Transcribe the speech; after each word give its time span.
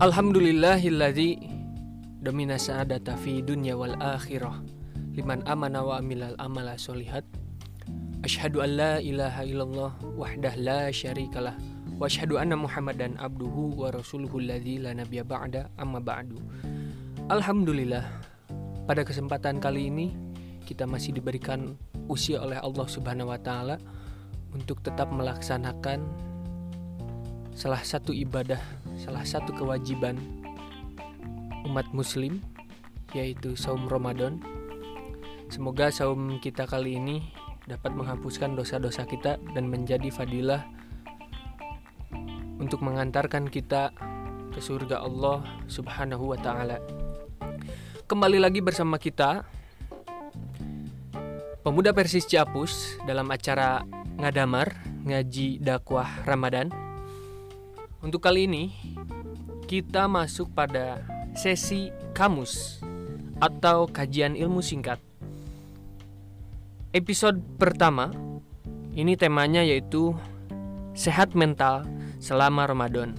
Alhamdulillahilladzi 0.00 1.44
domina 2.24 2.56
sa'adata 2.56 3.20
fi 3.20 3.44
dunya 3.44 3.76
wal 3.76 3.92
akhirah 4.00 4.64
liman 5.12 5.44
amana 5.44 5.84
wa 5.84 6.00
amilal 6.00 6.32
amala 6.40 6.72
solihat. 6.80 7.20
Asyhadu 8.24 8.64
an 8.64 8.80
la 8.80 8.92
ilaha 9.04 9.44
illallah 9.44 9.92
wahdah 10.16 10.56
la 10.56 10.88
syarikalah 10.88 11.52
wa 12.00 12.08
asyhadu 12.08 12.40
anna 12.40 12.56
muhammadan 12.56 13.12
abduhu 13.20 13.76
wa 13.76 13.92
rasuluhu 13.92 14.40
alladzi 14.40 14.80
la 14.80 14.96
nabiyya 14.96 15.20
ba'da 15.20 15.68
amma 15.76 16.00
ba'du. 16.00 16.40
Alhamdulillah 17.28 18.08
pada 18.88 19.04
kesempatan 19.04 19.60
kali 19.60 19.92
ini 19.92 20.16
kita 20.64 20.88
masih 20.88 21.12
diberikan 21.12 21.76
usia 22.08 22.40
oleh 22.40 22.56
Allah 22.56 22.88
Subhanahu 22.88 23.36
wa 23.36 23.40
taala 23.44 23.76
untuk 24.56 24.80
tetap 24.80 25.12
melaksanakan 25.12 26.30
salah 27.52 27.84
satu 27.84 28.16
ibadah, 28.16 28.64
salah 29.00 29.24
satu 29.24 29.56
kewajiban 29.56 30.20
umat 31.64 31.88
muslim 31.96 32.44
yaitu 33.16 33.56
saum 33.56 33.88
Ramadan. 33.88 34.44
Semoga 35.48 35.88
saum 35.88 36.38
kita 36.38 36.68
kali 36.68 37.00
ini 37.00 37.32
dapat 37.64 37.96
menghapuskan 37.96 38.54
dosa-dosa 38.54 39.08
kita 39.08 39.40
dan 39.56 39.66
menjadi 39.66 40.12
fadilah 40.12 40.62
untuk 42.60 42.84
mengantarkan 42.84 43.48
kita 43.48 43.90
ke 44.52 44.60
surga 44.60 45.00
Allah 45.00 45.42
Subhanahu 45.66 46.36
wa 46.36 46.38
taala. 46.38 46.78
Kembali 48.04 48.36
lagi 48.36 48.60
bersama 48.60 49.00
kita 49.00 49.48
Pemuda 51.64 51.96
Persis 51.96 52.28
Ciapus 52.28 53.00
dalam 53.08 53.26
acara 53.32 53.82
Ngadamar 54.20 54.76
Ngaji 55.08 55.62
Dakwah 55.64 56.26
Ramadan. 56.28 56.89
Untuk 58.00 58.24
kali 58.24 58.48
ini 58.48 58.72
kita 59.68 60.08
masuk 60.08 60.56
pada 60.56 61.04
sesi 61.36 61.92
kamus 62.16 62.80
atau 63.44 63.84
kajian 63.92 64.32
ilmu 64.40 64.64
singkat. 64.64 64.96
Episode 66.96 67.44
pertama 67.60 68.08
ini 68.96 69.20
temanya 69.20 69.60
yaitu 69.60 70.16
sehat 70.96 71.36
mental 71.36 71.84
selama 72.16 72.64
Ramadan. 72.64 73.12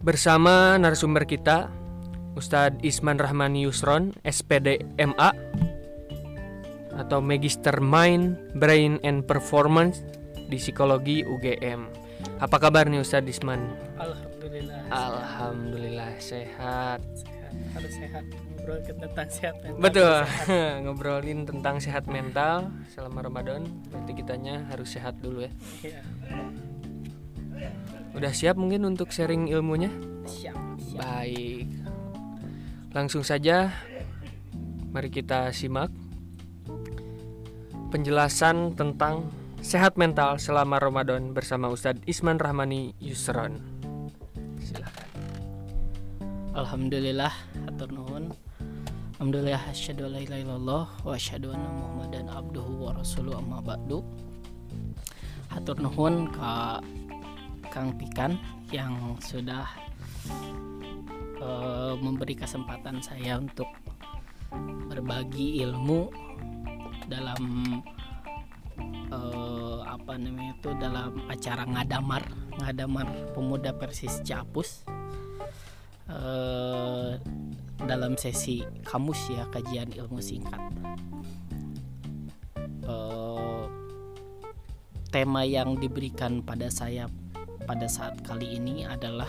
Bersama 0.00 0.74
narasumber 0.80 1.28
kita 1.28 1.68
Ustadz 2.40 2.80
Isman 2.80 3.20
Rahmani 3.20 3.68
Yusron, 3.68 4.16
SPD 4.24 4.80
MA 4.96 5.30
atau 6.96 7.20
Magister 7.20 7.84
Mind, 7.84 8.56
Brain 8.56 8.96
and 9.04 9.28
Performance 9.28 10.00
di 10.48 10.56
Psikologi 10.56 11.20
UGM. 11.20 12.01
Apa 12.42 12.56
kabar 12.58 12.90
nih 12.90 13.02
Ustadz 13.02 13.30
Isman? 13.30 13.72
Alhamdulillah. 13.98 14.80
Alhamdulillah 14.90 16.10
sehat. 16.18 17.00
Sehat. 17.14 17.52
Harus 17.74 17.92
sehat. 17.96 18.24
Ngobrol 18.62 18.78
tentang 18.82 19.28
sehat 19.30 19.54
mental. 19.62 19.80
Betul. 19.82 20.16
sehat. 20.22 20.80
Ngobrolin 20.86 21.40
tentang 21.42 21.76
sehat 21.82 22.04
mental 22.06 22.70
selama 22.90 23.18
Ramadan, 23.26 23.66
berarti 23.90 24.12
kitanya 24.14 24.66
harus 24.70 24.88
sehat 24.94 25.18
dulu 25.18 25.46
ya. 25.46 25.52
Iya. 25.82 26.00
Udah 28.12 28.32
siap 28.32 28.60
mungkin 28.60 28.84
untuk 28.84 29.08
sharing 29.10 29.48
ilmunya? 29.48 29.88
Siap. 30.28 30.58
Siap. 30.78 31.00
Baik. 31.00 31.66
Langsung 32.92 33.24
saja 33.24 33.72
mari 34.92 35.08
kita 35.08 35.48
simak 35.56 35.88
penjelasan 37.88 38.76
tentang 38.76 39.32
sehat 39.62 39.94
mental 39.94 40.42
selama 40.42 40.82
Ramadan 40.82 41.30
bersama 41.30 41.70
Ustadz 41.70 42.02
Isman 42.10 42.42
Rahmani 42.42 42.98
Yusron. 42.98 43.62
Silakan. 44.58 45.08
Alhamdulillah. 46.58 47.30
Hatur 47.70 47.94
nuhun. 47.94 48.34
Alhamdulillah 49.22 49.62
asyhadu 49.70 50.10
an 50.10 50.18
la 50.18 50.20
ilaha 50.26 50.40
illallah 50.42 50.84
wa 51.06 51.12
asyhadu 51.14 51.54
anna 51.54 51.70
Muhammadan 51.70 52.26
abduhu 52.26 52.90
wa 52.90 52.90
rasuluhu 52.90 53.38
amma 53.38 53.62
ba'du. 53.62 54.02
Hatur 55.46 55.78
nuhun 55.78 56.26
ka 56.34 56.82
Kang 57.70 57.94
Pikan 57.94 58.34
yang 58.74 59.14
sudah 59.22 59.62
eh, 61.38 61.94
memberi 62.02 62.34
kesempatan 62.34 62.98
saya 62.98 63.38
untuk 63.38 63.70
berbagi 64.90 65.62
ilmu 65.62 66.10
dalam 67.06 67.40
eh, 68.80 69.78
apa 69.84 70.12
namanya 70.16 70.56
itu 70.56 70.70
dalam 70.78 71.12
acara 71.28 71.64
ngadamar 71.68 72.22
ngadamar 72.60 73.06
pemuda 73.36 73.72
Persis 73.76 74.20
Ciapus 74.24 74.84
eh, 76.08 77.10
dalam 77.82 78.14
sesi 78.14 78.62
kamus 78.86 79.32
ya 79.32 79.44
kajian 79.50 79.90
ilmu 79.90 80.22
singkat. 80.22 80.62
Eh, 82.82 83.64
tema 85.12 85.44
yang 85.44 85.76
diberikan 85.76 86.40
pada 86.40 86.72
saya 86.72 87.06
pada 87.62 87.86
saat 87.86 88.18
kali 88.26 88.58
ini 88.58 88.82
adalah 88.82 89.28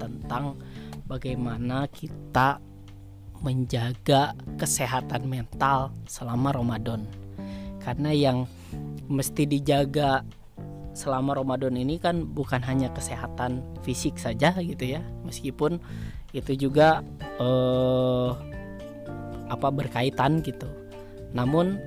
tentang 0.00 0.56
bagaimana 1.04 1.84
kita 1.92 2.62
menjaga 3.44 4.32
kesehatan 4.56 5.28
mental 5.28 5.92
selama 6.08 6.56
Ramadan. 6.56 7.04
Karena 7.84 8.16
yang 8.16 8.48
mesti 9.08 9.44
dijaga 9.48 10.24
selama 10.94 11.34
Ramadan 11.34 11.74
ini 11.74 11.98
kan 11.98 12.22
bukan 12.22 12.62
hanya 12.62 12.88
kesehatan 12.94 13.60
fisik 13.82 14.16
saja 14.16 14.54
gitu 14.62 14.84
ya. 14.84 15.02
Meskipun 15.26 15.82
itu 16.30 16.68
juga 16.68 17.02
eh, 17.38 18.30
apa 19.50 19.68
berkaitan 19.74 20.40
gitu. 20.40 20.66
Namun 21.34 21.78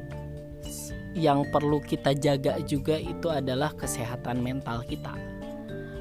yang 1.17 1.47
perlu 1.50 1.81
kita 1.81 2.13
jaga 2.13 2.61
juga 2.61 3.00
itu 3.00 3.31
adalah 3.31 3.73
kesehatan 3.73 4.44
mental 4.44 4.84
kita. 4.85 5.16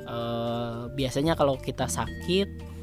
Eh, 0.06 0.80
biasanya 0.92 1.38
kalau 1.38 1.56
kita 1.56 1.86
sakit 1.86 2.76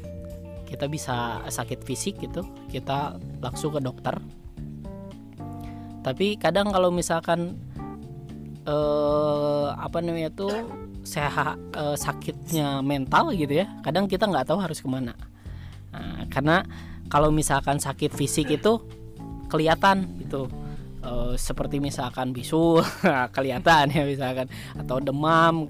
kita 0.64 0.90
bisa 0.90 1.44
sakit 1.46 1.86
fisik 1.86 2.18
gitu 2.18 2.42
kita 2.72 3.20
langsung 3.38 3.76
ke 3.76 3.80
dokter. 3.84 4.16
Tapi 6.04 6.36
kadang 6.36 6.68
kalau 6.68 6.92
misalkan 6.92 7.56
eh 8.64 9.68
apa 9.76 10.00
namanya 10.00 10.32
tuh 10.32 10.52
sehat 11.04 11.60
eh, 11.76 11.96
sakitnya 11.96 12.80
mental 12.80 13.32
gitu 13.36 13.60
ya. 13.64 13.68
Kadang 13.84 14.08
kita 14.08 14.24
nggak 14.24 14.48
tahu 14.48 14.58
harus 14.60 14.80
ke 14.80 14.88
mana. 14.88 15.12
Nah, 15.92 16.26
karena 16.32 16.64
kalau 17.12 17.28
misalkan 17.30 17.78
sakit 17.78 18.16
fisik 18.16 18.50
itu 18.50 18.80
kelihatan 19.52 20.08
gitu. 20.24 20.48
Eh, 21.04 21.36
seperti 21.36 21.84
misalkan 21.84 22.32
bisul 22.32 22.80
kelihatan 23.36 23.92
ya 23.92 24.02
misalkan. 24.08 24.48
Atau 24.80 25.04
demam 25.04 25.68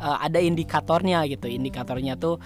eh, 0.00 0.18
ada 0.26 0.40
indikatornya 0.40 1.28
gitu. 1.28 1.46
Indikatornya 1.46 2.16
tuh 2.16 2.40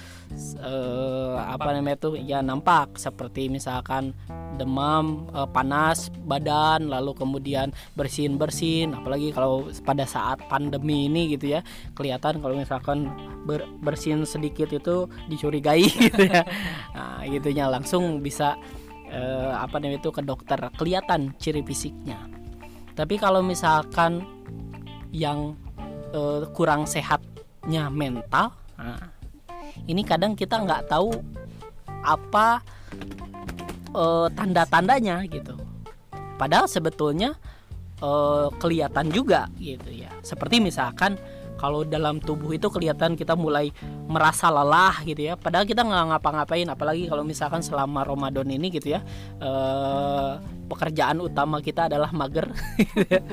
eh, 0.58 1.36
apa 1.38 1.70
namanya 1.70 2.10
tuh 2.10 2.14
ya 2.18 2.42
nampak. 2.42 2.98
Seperti 2.98 3.46
misalkan 3.46 4.12
demam 4.58 5.30
eh, 5.30 5.48
panas 5.50 6.10
badan 6.26 6.90
lalu 6.90 7.14
kemudian 7.14 7.70
bersin 7.98 8.38
bersin 8.38 8.94
apalagi 8.94 9.34
kalau 9.34 9.70
pada 9.82 10.06
saat 10.06 10.38
pandemi 10.46 11.10
ini 11.10 11.34
gitu 11.34 11.58
ya 11.58 11.60
kelihatan 11.98 12.38
kalau 12.38 12.54
misalkan 12.54 13.10
ber- 13.46 13.66
bersin 13.82 14.22
sedikit 14.26 14.70
itu 14.70 15.06
dicurigai 15.30 15.86
gitu 16.10 16.22
ya. 16.26 16.42
Nah 16.94 17.22
gitunya. 17.26 17.66
Langsung 17.70 18.20
bisa 18.22 18.58
eh, 19.10 19.52
apa 19.54 19.78
namanya 19.78 20.02
itu 20.02 20.10
ke 20.10 20.22
dokter. 20.22 20.58
Kelihatan 20.74 21.34
ciri 21.38 21.62
fisiknya. 21.62 22.18
Tapi 22.94 23.18
kalau 23.18 23.42
misalkan 23.42 24.22
yang 25.10 25.58
eh, 26.14 26.42
kurang 26.54 26.86
sehatnya 27.64 27.88
mental 27.88 28.52
nah, 28.76 29.08
ini 29.88 30.04
kadang 30.04 30.36
kita 30.36 30.60
nggak 30.60 30.92
tahu 30.92 31.16
apa 32.04 32.60
eh, 33.96 34.28
tanda-tandanya 34.36 35.24
gitu. 35.24 35.56
Padahal 36.36 36.68
sebetulnya 36.68 37.32
eh, 38.04 38.46
kelihatan 38.60 39.08
juga 39.08 39.48
gitu 39.56 39.88
ya. 39.88 40.12
Seperti 40.20 40.60
misalkan 40.60 41.16
kalau 41.56 41.80
dalam 41.88 42.20
tubuh 42.20 42.52
itu 42.52 42.68
kelihatan 42.68 43.16
kita 43.16 43.32
mulai 43.32 43.72
merasa 44.04 44.52
lelah 44.52 45.00
gitu 45.08 45.32
ya. 45.32 45.34
Padahal 45.40 45.64
kita 45.64 45.80
nggak 45.80 46.04
ngapa-ngapain 46.12 46.68
apalagi 46.68 47.08
kalau 47.08 47.24
misalkan 47.24 47.64
selama 47.64 48.04
Ramadan 48.04 48.46
ini 48.52 48.68
gitu 48.68 48.92
ya 48.92 49.00
eh, 49.40 50.32
pekerjaan 50.68 51.24
utama 51.24 51.64
kita 51.64 51.88
adalah 51.88 52.12
mager 52.12 52.52
gitu 52.84 53.00
ya. 53.08 53.24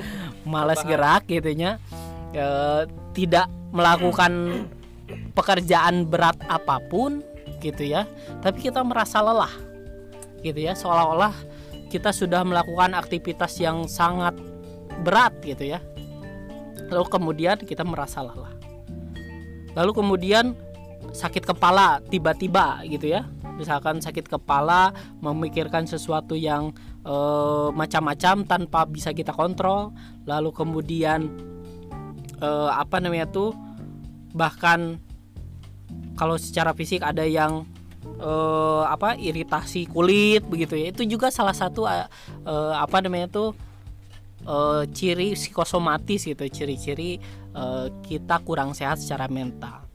malas 0.48 0.80
gerak 0.88 1.28
gitunya 1.28 1.76
eh, 2.32 2.88
tidak 3.12 3.61
melakukan 3.72 4.68
pekerjaan 5.36 6.08
berat 6.08 6.38
apa 6.48 6.80
pun 6.92 7.24
gitu 7.64 7.84
ya. 7.88 8.08
Tapi 8.44 8.72
kita 8.72 8.84
merasa 8.84 9.20
lelah 9.24 9.52
gitu 10.44 10.60
ya. 10.60 10.76
Seolah-olah 10.76 11.34
kita 11.92 12.16
sudah 12.16 12.44
melakukan 12.48 12.96
aktivitas 12.96 13.60
yang 13.60 13.88
sangat 13.88 14.36
berat 15.04 15.36
gitu 15.44 15.76
ya. 15.76 15.80
Lalu 16.92 17.08
kemudian 17.08 17.58
kita 17.64 17.84
merasa 17.88 18.24
lelah. 18.24 18.52
Lalu 19.76 19.92
kemudian 19.96 20.52
sakit 21.12 21.48
kepala 21.48 22.04
tiba-tiba 22.12 22.84
gitu 22.88 23.12
ya. 23.12 23.28
Misalkan 23.56 24.02
sakit 24.02 24.26
kepala 24.26 24.96
memikirkan 25.22 25.86
sesuatu 25.86 26.34
yang 26.34 26.76
eh, 27.04 27.68
macam-macam 27.72 28.44
tanpa 28.48 28.88
bisa 28.88 29.16
kita 29.16 29.32
kontrol. 29.32 29.96
Lalu 30.28 30.50
kemudian 30.52 31.51
eh, 32.42 32.70
apa 32.74 32.98
namanya 32.98 33.30
tuh 33.30 33.54
bahkan 34.34 34.98
kalau 36.18 36.36
secara 36.36 36.74
fisik 36.74 37.06
ada 37.06 37.24
yang 37.24 37.64
eh, 38.20 38.84
apa 38.90 39.16
iritasi 39.16 39.88
kulit 39.88 40.44
begitu 40.50 40.76
ya. 40.76 40.90
Itu 40.90 41.06
juga 41.06 41.30
salah 41.30 41.54
satu 41.54 41.86
eh, 41.86 42.06
apa 42.76 42.98
namanya 43.00 43.30
tuh 43.30 43.50
ciri 44.98 45.38
psikosomatis 45.38 46.26
gitu. 46.26 46.42
Ciri-ciri 46.50 47.22
kita 48.02 48.42
kurang 48.42 48.74
sehat 48.74 48.98
secara 48.98 49.30
mental. 49.30 49.86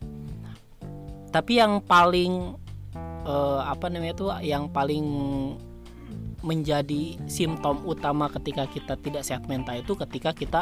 Tapi 1.34 1.58
yang 1.58 1.82
paling 1.82 2.54
apa 3.66 3.90
namanya 3.90 4.14
tuh 4.14 4.30
yang 4.46 4.70
paling 4.70 5.02
menjadi 6.46 7.18
simptom 7.26 7.82
utama 7.82 8.30
ketika 8.30 8.70
kita 8.70 8.94
tidak 9.02 9.26
sehat 9.26 9.50
mental 9.50 9.74
itu 9.74 9.98
ketika 9.98 10.30
kita 10.30 10.60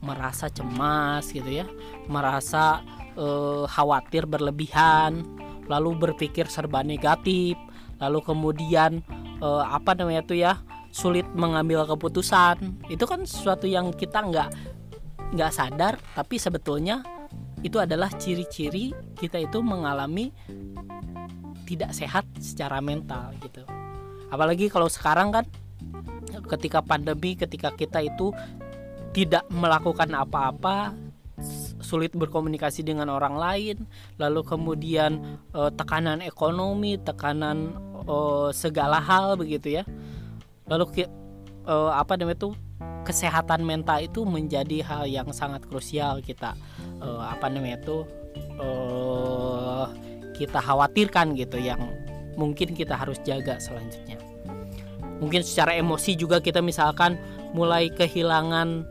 merasa 0.00 0.48
cemas 0.48 1.28
gitu 1.28 1.46
ya. 1.46 1.68
Merasa 2.08 2.80
eh, 3.14 3.64
khawatir 3.68 4.24
berlebihan 4.24 5.22
lalu 5.68 5.98
berpikir 6.10 6.48
serba 6.48 6.80
negatif 6.80 7.54
lalu 8.00 8.24
kemudian 8.24 9.04
eh, 9.44 9.64
apa 9.68 9.92
namanya 9.92 10.24
tuh 10.24 10.40
ya 10.40 10.56
sulit 10.88 11.28
mengambil 11.36 11.84
keputusan. 11.84 12.88
Itu 12.88 13.04
kan 13.04 13.28
sesuatu 13.28 13.68
yang 13.68 13.92
kita 13.92 14.24
nggak 14.24 14.50
nggak 15.36 15.52
sadar 15.52 16.00
tapi 16.16 16.40
sebetulnya 16.40 17.04
itu 17.60 17.76
adalah 17.82 18.08
ciri-ciri 18.14 18.94
kita 19.18 19.42
itu 19.42 19.58
mengalami 19.58 20.30
tidak 21.66 21.90
sehat 21.90 22.22
secara 22.38 22.78
mental 22.78 23.34
gitu 23.42 23.66
apalagi 24.32 24.66
kalau 24.72 24.90
sekarang 24.90 25.30
kan 25.30 25.44
ketika 26.46 26.82
pandemi 26.82 27.34
ketika 27.34 27.74
kita 27.74 28.02
itu 28.02 28.30
tidak 29.16 29.48
melakukan 29.48 30.12
apa-apa 30.12 30.92
sulit 31.80 32.16
berkomunikasi 32.16 32.80
dengan 32.80 33.12
orang 33.12 33.36
lain 33.36 33.76
lalu 34.16 34.40
kemudian 34.44 35.40
eh, 35.52 35.70
tekanan 35.76 36.24
ekonomi 36.24 36.96
tekanan 36.96 37.76
eh, 38.04 38.50
segala 38.56 39.00
hal 39.00 39.36
begitu 39.36 39.80
ya. 39.80 39.84
Lalu 40.66 41.06
eh, 41.06 41.90
apa 41.92 42.16
namanya 42.16 42.38
itu 42.42 42.50
kesehatan 43.06 43.62
mental 43.62 44.02
itu 44.02 44.26
menjadi 44.26 44.82
hal 44.82 45.04
yang 45.06 45.30
sangat 45.30 45.62
krusial 45.68 46.18
kita 46.24 46.58
eh, 46.98 47.22
apa 47.22 47.46
namanya 47.52 47.78
itu 47.84 47.98
eh, 48.58 49.86
kita 50.36 50.60
khawatirkan 50.60 51.36
gitu 51.38 51.56
yang 51.60 51.80
mungkin 52.36 52.76
kita 52.76 52.94
harus 52.94 53.18
jaga 53.24 53.58
selanjutnya. 53.58 54.20
Mungkin 55.18 55.40
secara 55.40 55.72
emosi 55.74 56.12
juga 56.14 56.44
kita 56.44 56.60
misalkan 56.60 57.16
mulai 57.56 57.88
kehilangan 57.88 58.84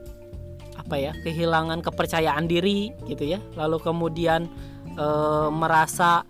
apa 0.75 0.95
ya 0.97 1.13
kehilangan 1.21 1.85
kepercayaan 1.85 2.49
diri 2.49 2.91
gitu 3.05 3.37
ya. 3.37 3.39
Lalu 3.53 3.77
kemudian 3.79 4.49
eh, 4.97 5.49
merasa 5.53 6.25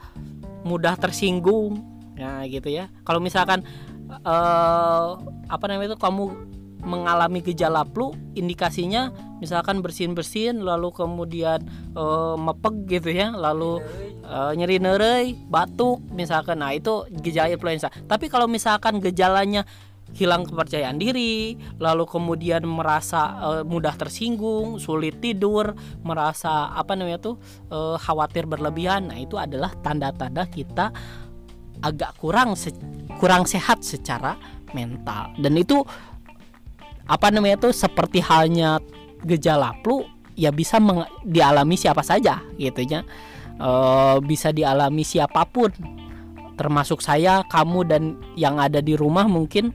mudah 0.68 1.00
tersinggung 1.00 1.80
ya 2.20 2.44
gitu 2.46 2.68
ya. 2.68 2.92
Kalau 3.08 3.24
misalkan 3.24 3.64
eh, 4.12 5.08
apa 5.48 5.66
namanya 5.66 5.96
itu 5.96 6.00
kamu 6.00 6.24
mengalami 6.86 7.42
gejala 7.42 7.82
flu 7.88 8.14
indikasinya 8.38 9.10
misalkan 9.46 9.86
bersin 9.86 10.18
bersin 10.18 10.66
lalu 10.66 10.90
kemudian 10.90 11.62
eh, 11.94 12.36
mepeg 12.36 12.76
gitu 12.90 13.14
ya 13.14 13.30
lalu 13.32 13.80
eh, 14.26 14.52
nyeri 14.58 14.82
nerei 14.82 15.26
batuk 15.48 16.02
misalkan 16.10 16.66
nah 16.66 16.74
itu 16.74 17.06
gejala 17.22 17.54
influenza 17.54 17.94
tapi 18.10 18.26
kalau 18.26 18.50
misalkan 18.50 18.98
gejalanya 18.98 19.64
hilang 20.16 20.48
kepercayaan 20.48 20.96
diri, 20.96 21.60
lalu 21.82 22.08
kemudian 22.08 22.64
merasa 22.64 23.36
eh, 23.36 23.64
mudah 23.68 23.98
tersinggung, 23.98 24.80
sulit 24.80 25.20
tidur, 25.20 25.76
merasa 26.06 26.72
apa 26.72 26.94
namanya 26.96 27.20
tuh 27.20 27.36
eh, 27.68 27.98
khawatir 28.00 28.46
berlebihan. 28.46 29.12
Nah, 29.12 29.18
itu 29.20 29.36
adalah 29.36 29.76
tanda-tanda 29.84 30.48
kita 30.48 30.94
agak 31.84 32.16
kurang 32.22 32.56
se- 32.56 32.78
kurang 33.20 33.44
sehat 33.44 33.84
secara 33.84 34.40
mental. 34.72 35.36
Dan 35.36 35.60
itu 35.60 35.84
apa 37.06 37.30
namanya 37.30 37.70
tuh 37.70 37.74
seperti 37.76 38.24
halnya 38.24 38.82
gejala 39.26 39.74
flu 39.82 40.06
ya 40.38 40.54
bisa 40.54 40.78
dialami 41.26 41.76
siapa 41.76 42.06
saja 42.06 42.40
gitu 42.62 42.86
ya. 42.86 43.02
Eh, 43.56 44.18
bisa 44.24 44.52
dialami 44.52 45.08
siapa 45.08 45.48
pun 45.48 45.72
termasuk 46.56 47.04
saya, 47.04 47.44
kamu 47.48 47.80
dan 47.88 48.04
yang 48.40 48.60
ada 48.60 48.80
di 48.80 48.96
rumah 48.96 49.28
mungkin 49.28 49.72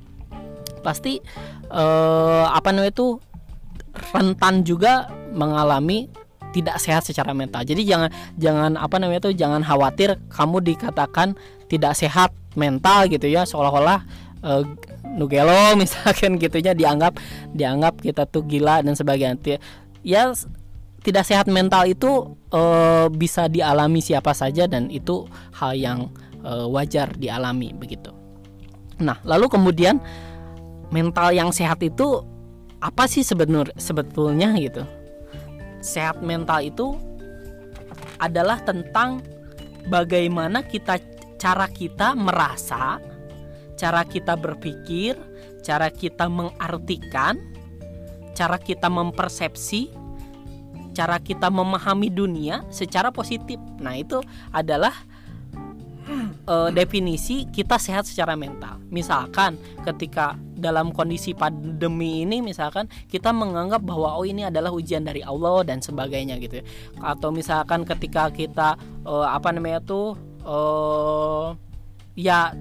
pasti 0.80 1.20
eh, 1.68 2.46
apa 2.48 2.72
namanya 2.72 2.92
itu 2.92 3.20
rentan 4.14 4.64
juga 4.64 5.08
mengalami 5.32 6.08
tidak 6.50 6.76
sehat 6.82 7.06
secara 7.06 7.32
mental. 7.32 7.62
Jadi 7.62 7.86
jangan 7.86 8.10
jangan 8.36 8.72
apa 8.76 8.96
namanya 9.00 9.28
itu 9.28 9.32
jangan 9.38 9.62
khawatir 9.64 10.18
kamu 10.28 10.60
dikatakan 10.74 11.38
tidak 11.70 11.94
sehat 11.94 12.34
mental 12.58 13.06
gitu 13.06 13.30
ya 13.30 13.46
seolah-olah 13.46 14.02
eh, 14.44 14.64
nugelo 15.04 15.74
misalkan 15.82 16.36
gitunya 16.36 16.72
dianggap 16.76 17.18
dianggap 17.52 18.00
kita 18.00 18.26
tuh 18.28 18.44
gila 18.44 18.84
dan 18.84 18.94
sebagainya. 18.96 19.60
Ya 20.00 20.32
tidak 21.00 21.24
sehat 21.24 21.46
mental 21.48 21.88
itu 21.88 22.36
eh, 22.52 23.06
bisa 23.12 23.48
dialami 23.48 24.00
siapa 24.04 24.32
saja 24.36 24.68
dan 24.68 24.88
itu 24.92 25.24
hal 25.56 25.76
yang 25.76 25.98
eh, 26.44 26.66
wajar 26.68 27.12
dialami 27.16 27.72
begitu. 27.72 28.12
Nah, 29.00 29.16
lalu 29.24 29.48
kemudian 29.48 29.96
mental 30.92 31.32
yang 31.32 31.54
sehat 31.54 31.80
itu 31.80 32.20
apa 32.80 33.04
sih 33.08 33.20
sebenur 33.20 33.68
sebetulnya 33.76 34.56
gitu 34.56 34.84
sehat 35.80 36.20
mental 36.20 36.60
itu 36.60 36.96
adalah 38.20 38.60
tentang 38.60 39.24
bagaimana 39.88 40.60
kita 40.64 41.00
cara 41.40 41.66
kita 41.72 42.12
merasa 42.12 43.00
cara 43.80 44.04
kita 44.04 44.36
berpikir 44.36 45.16
cara 45.64 45.88
kita 45.88 46.28
mengartikan 46.28 47.40
cara 48.36 48.60
kita 48.60 48.92
mempersepsi 48.92 49.88
cara 50.92 51.16
kita 51.16 51.48
memahami 51.48 52.12
dunia 52.12 52.60
secara 52.68 53.08
positif 53.08 53.56
nah 53.80 53.96
itu 53.96 54.20
adalah 54.52 54.92
eh, 56.44 56.70
definisi 56.76 57.48
kita 57.48 57.78
sehat 57.78 58.04
secara 58.04 58.34
mental. 58.34 58.82
Misalkan 58.90 59.54
ketika 59.86 60.34
dalam 60.58 60.92
kondisi 60.92 61.32
pandemi 61.32 62.26
ini 62.26 62.42
misalkan 62.44 62.90
kita 63.08 63.32
menganggap 63.32 63.80
bahwa 63.80 64.18
oh 64.18 64.26
ini 64.26 64.44
adalah 64.44 64.74
ujian 64.74 65.06
dari 65.06 65.22
Allah 65.24 65.62
dan 65.64 65.78
sebagainya 65.80 66.36
gitu 66.42 66.60
ya. 66.60 66.64
Atau 67.00 67.30
misalkan 67.30 67.86
ketika 67.86 68.28
kita 68.34 68.76
eh, 69.06 69.26
apa 69.30 69.54
namanya 69.54 69.80
tuh 69.80 70.18
eh 70.44 71.48
ya 72.18 72.52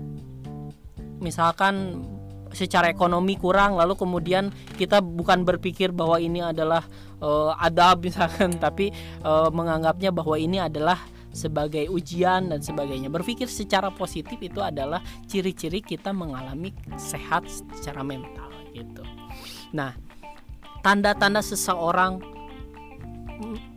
misalkan 1.20 2.04
secara 2.50 2.90
ekonomi 2.90 3.38
kurang 3.38 3.78
lalu 3.78 3.94
kemudian 3.94 4.50
kita 4.74 5.06
bukan 5.06 5.46
berpikir 5.46 5.94
bahwa 5.94 6.18
ini 6.18 6.42
adalah 6.42 6.82
eh, 7.22 7.52
adab 7.62 8.10
misalkan 8.10 8.58
tapi 8.66 8.90
eh, 9.24 9.50
menganggapnya 9.54 10.10
bahwa 10.10 10.36
ini 10.36 10.58
adalah 10.58 10.98
sebagai 11.30 11.86
ujian 11.94 12.50
dan 12.50 12.58
sebagainya. 12.58 13.08
Berpikir 13.14 13.46
secara 13.46 13.94
positif 13.94 14.42
itu 14.42 14.60
adalah 14.66 15.02
ciri-ciri 15.30 15.82
kita 15.86 16.10
mengalami 16.10 16.74
sehat 16.98 17.46
secara 17.46 18.02
mental 18.02 18.50
gitu. 18.74 19.06
Nah, 19.74 19.94
tanda-tanda 20.82 21.46
seseorang 21.46 22.18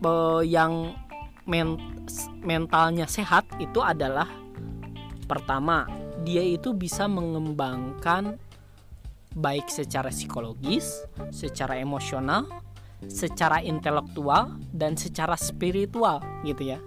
eh, 0.00 0.42
yang 0.48 0.96
men- 1.44 2.08
mentalnya 2.42 3.06
sehat 3.06 3.46
itu 3.60 3.78
adalah 3.84 4.26
pertama, 5.28 5.86
dia 6.22 6.42
itu 6.42 6.72
bisa 6.72 7.10
mengembangkan 7.10 8.38
baik 9.32 9.68
secara 9.68 10.12
psikologis, 10.12 11.04
secara 11.32 11.80
emosional, 11.80 12.46
secara 13.08 13.58
intelektual 13.64 14.54
dan 14.70 14.94
secara 14.94 15.34
spiritual 15.34 16.22
gitu 16.46 16.76
ya. 16.76 16.78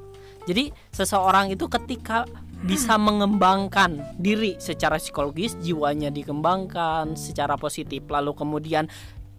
Jadi 0.45 0.69
seseorang 0.93 1.49
itu 1.49 1.65
ketika 1.65 2.29
bisa 2.63 2.95
mengembangkan 3.07 4.15
diri 4.21 4.55
secara 4.61 5.01
psikologis, 5.01 5.57
jiwanya 5.59 6.13
dikembangkan 6.13 7.17
secara 7.17 7.57
positif, 7.57 8.05
lalu 8.07 8.31
kemudian 8.37 8.85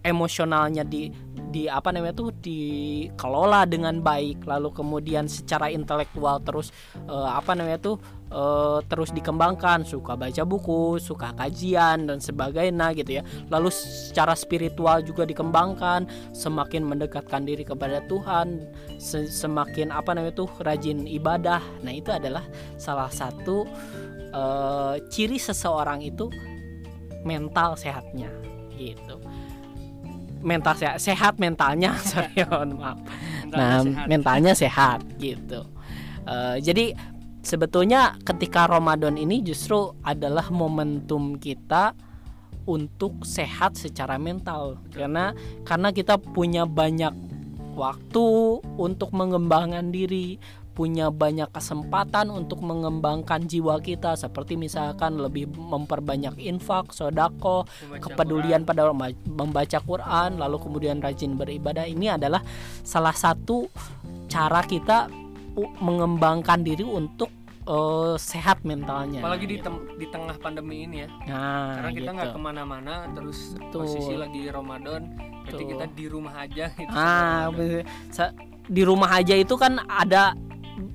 emosionalnya 0.07 0.87
di 0.87 1.11
di 1.47 1.71
apa 1.71 1.95
namanya 1.95 2.15
tuh 2.15 2.31
dikelola 2.37 3.65
dengan 3.65 4.03
baik 4.03 4.45
lalu 4.45 4.71
kemudian 4.75 5.31
secara 5.31 5.73
intelektual 5.73 6.43
terus 6.43 6.75
uh, 7.09 7.33
apa 7.33 7.55
namanya 7.57 7.81
tuh 7.81 7.97
uh, 8.35 8.83
terus 8.87 9.15
dikembangkan 9.15 9.87
suka 9.87 10.19
baca 10.19 10.43
buku 10.43 10.99
suka 10.99 11.33
kajian 11.39 12.11
dan 12.11 12.19
sebagainya 12.19 12.93
gitu 12.99 13.21
ya. 13.21 13.23
Lalu 13.49 13.71
secara 13.73 14.35
spiritual 14.35 15.03
juga 15.07 15.25
dikembangkan 15.25 16.33
semakin 16.35 16.83
mendekatkan 16.85 17.47
diri 17.47 17.63
kepada 17.63 18.03
Tuhan 18.11 18.67
semakin 19.01 19.95
apa 19.95 20.13
namanya 20.13 20.35
tuh 20.45 20.51
rajin 20.61 21.07
ibadah. 21.07 21.63
Nah 21.83 21.93
itu 21.95 22.11
adalah 22.11 22.45
salah 22.77 23.11
satu 23.11 23.65
uh, 24.35 24.95
ciri 25.09 25.39
seseorang 25.39 26.03
itu 26.03 26.31
mental 27.27 27.75
sehatnya 27.75 28.31
gitu 28.77 29.19
mental 30.47 30.79
sehat, 30.79 31.03
sehat 31.03 31.35
mentalnya 31.43 31.99
sorry 32.11 32.47
maaf. 32.47 33.03
Nah 33.51 33.83
sehat. 33.83 34.07
mentalnya 34.07 34.53
sehat 34.55 35.03
gitu. 35.19 35.67
Uh, 36.23 36.57
jadi 36.63 36.95
sebetulnya 37.43 38.15
ketika 38.23 38.71
Ramadan 38.71 39.19
ini 39.19 39.43
justru 39.43 39.91
adalah 40.07 40.47
momentum 40.55 41.35
kita 41.35 41.99
untuk 42.67 43.27
sehat 43.27 43.75
secara 43.75 44.19
mental. 44.19 44.79
Karena 44.95 45.35
karena 45.67 45.91
kita 45.91 46.19
punya 46.19 46.67
banyak 46.67 47.15
waktu 47.77 48.27
untuk 48.81 49.13
mengembangkan 49.13 49.91
diri 49.91 50.39
punya 50.77 51.09
banyak 51.09 51.49
kesempatan 51.49 52.29
untuk 52.29 52.61
mengembangkan 52.61 53.49
jiwa 53.49 53.81
kita 53.81 54.13
seperti 54.13 54.61
misalkan 54.61 55.17
lebih 55.17 55.49
memperbanyak 55.49 56.37
infak, 56.37 56.93
sodako, 56.93 57.65
kepedulian 57.97 58.69
Quran. 58.69 58.69
pada 58.69 58.93
membaca 59.25 59.79
Quran, 59.81 60.37
lalu 60.37 60.57
kemudian 60.61 61.01
rajin 61.01 61.41
beribadah 61.41 61.89
ini 61.89 62.13
adalah 62.13 62.45
salah 62.85 63.17
satu 63.17 63.73
cara 64.29 64.61
kita 64.69 65.09
mengembangkan 65.81 66.61
diri 66.61 66.85
untuk 66.85 67.33
uh, 67.65 68.21
sehat 68.21 68.61
mentalnya. 68.61 69.25
Apalagi 69.25 69.49
di, 69.49 69.57
di 69.97 70.07
tengah 70.13 70.37
pandemi 70.37 70.85
ini 70.85 71.05
ya. 71.05 71.09
Nah, 71.25 71.81
Karena 71.81 71.91
kita 71.97 72.11
nggak 72.13 72.29
gitu. 72.33 72.37
ke 72.37 72.41
mana-mana, 72.53 72.95
terus 73.17 73.39
Tuh. 73.73 73.89
posisi 73.89 74.13
lagi 74.13 74.45
Ramadan, 74.53 75.09
berarti 75.49 75.65
kita 75.65 75.85
di 75.97 76.05
rumah 76.05 76.35
aja. 76.37 76.65
Gitu 76.77 76.93
ah, 76.93 77.49
di 78.67 78.83
rumah 78.83 79.11
aja 79.15 79.35
itu 79.39 79.55
kan 79.55 79.79
ada 79.87 80.35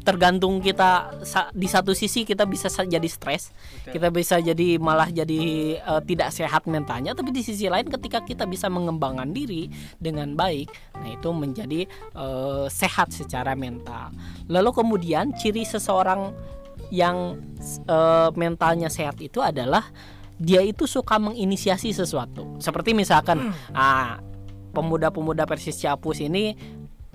tergantung 0.02 0.62
kita 0.62 1.14
di 1.54 1.68
satu 1.70 1.92
sisi 1.98 2.26
kita 2.26 2.46
bisa 2.46 2.70
jadi 2.70 3.10
stres, 3.10 3.54
kita 3.90 4.14
bisa 4.14 4.38
jadi 4.38 4.78
malah 4.78 5.10
jadi 5.10 5.42
uh, 5.82 6.02
tidak 6.02 6.30
sehat 6.34 6.66
mentalnya, 6.70 7.18
tapi 7.18 7.34
di 7.34 7.42
sisi 7.42 7.70
lain 7.70 7.90
ketika 7.90 8.22
kita 8.22 8.46
bisa 8.46 8.70
mengembangkan 8.70 9.30
diri 9.34 9.70
dengan 9.98 10.34
baik, 10.38 10.70
nah 10.98 11.10
itu 11.10 11.30
menjadi 11.34 11.90
uh, 12.14 12.66
sehat 12.70 13.14
secara 13.14 13.58
mental. 13.58 14.14
Lalu 14.50 14.70
kemudian 14.74 15.34
ciri 15.38 15.66
seseorang 15.66 16.34
yang 16.92 17.40
uh, 17.88 18.30
mentalnya 18.36 18.92
sehat 18.92 19.18
itu 19.24 19.40
adalah 19.40 19.88
dia 20.42 20.66
itu 20.66 20.90
suka 20.90 21.22
menginisiasi 21.22 21.94
sesuatu. 21.94 22.58
Seperti 22.58 22.98
misalkan 22.98 23.54
hmm. 23.54 23.78
ah 23.78 24.18
pemuda-pemuda 24.74 25.46
Persis 25.46 25.78
Ciapus 25.78 26.24
ini 26.26 26.56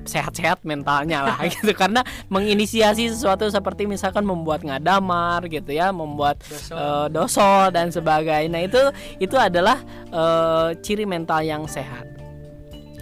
sehat-sehat 0.07 0.63
mentalnya 0.63 1.27
lah 1.27 1.39
gitu. 1.55 1.75
Karena 1.77 2.01
menginisiasi 2.31 3.11
sesuatu 3.13 3.45
seperti 3.51 3.85
misalkan 3.85 4.25
membuat 4.25 4.63
ngadamar 4.63 5.45
gitu 5.51 5.75
ya 5.75 5.91
membuat 5.91 6.41
doso, 6.47 6.73
uh, 6.73 7.07
doso 7.11 7.51
dan 7.75 7.91
sebagainya. 7.91 8.51
Nah, 8.51 8.63
itu 8.65 8.83
itu 9.21 9.37
adalah 9.37 9.83
uh, 10.15 10.73
ciri 10.81 11.05
mental 11.05 11.43
yang 11.43 11.67
sehat. 11.67 12.07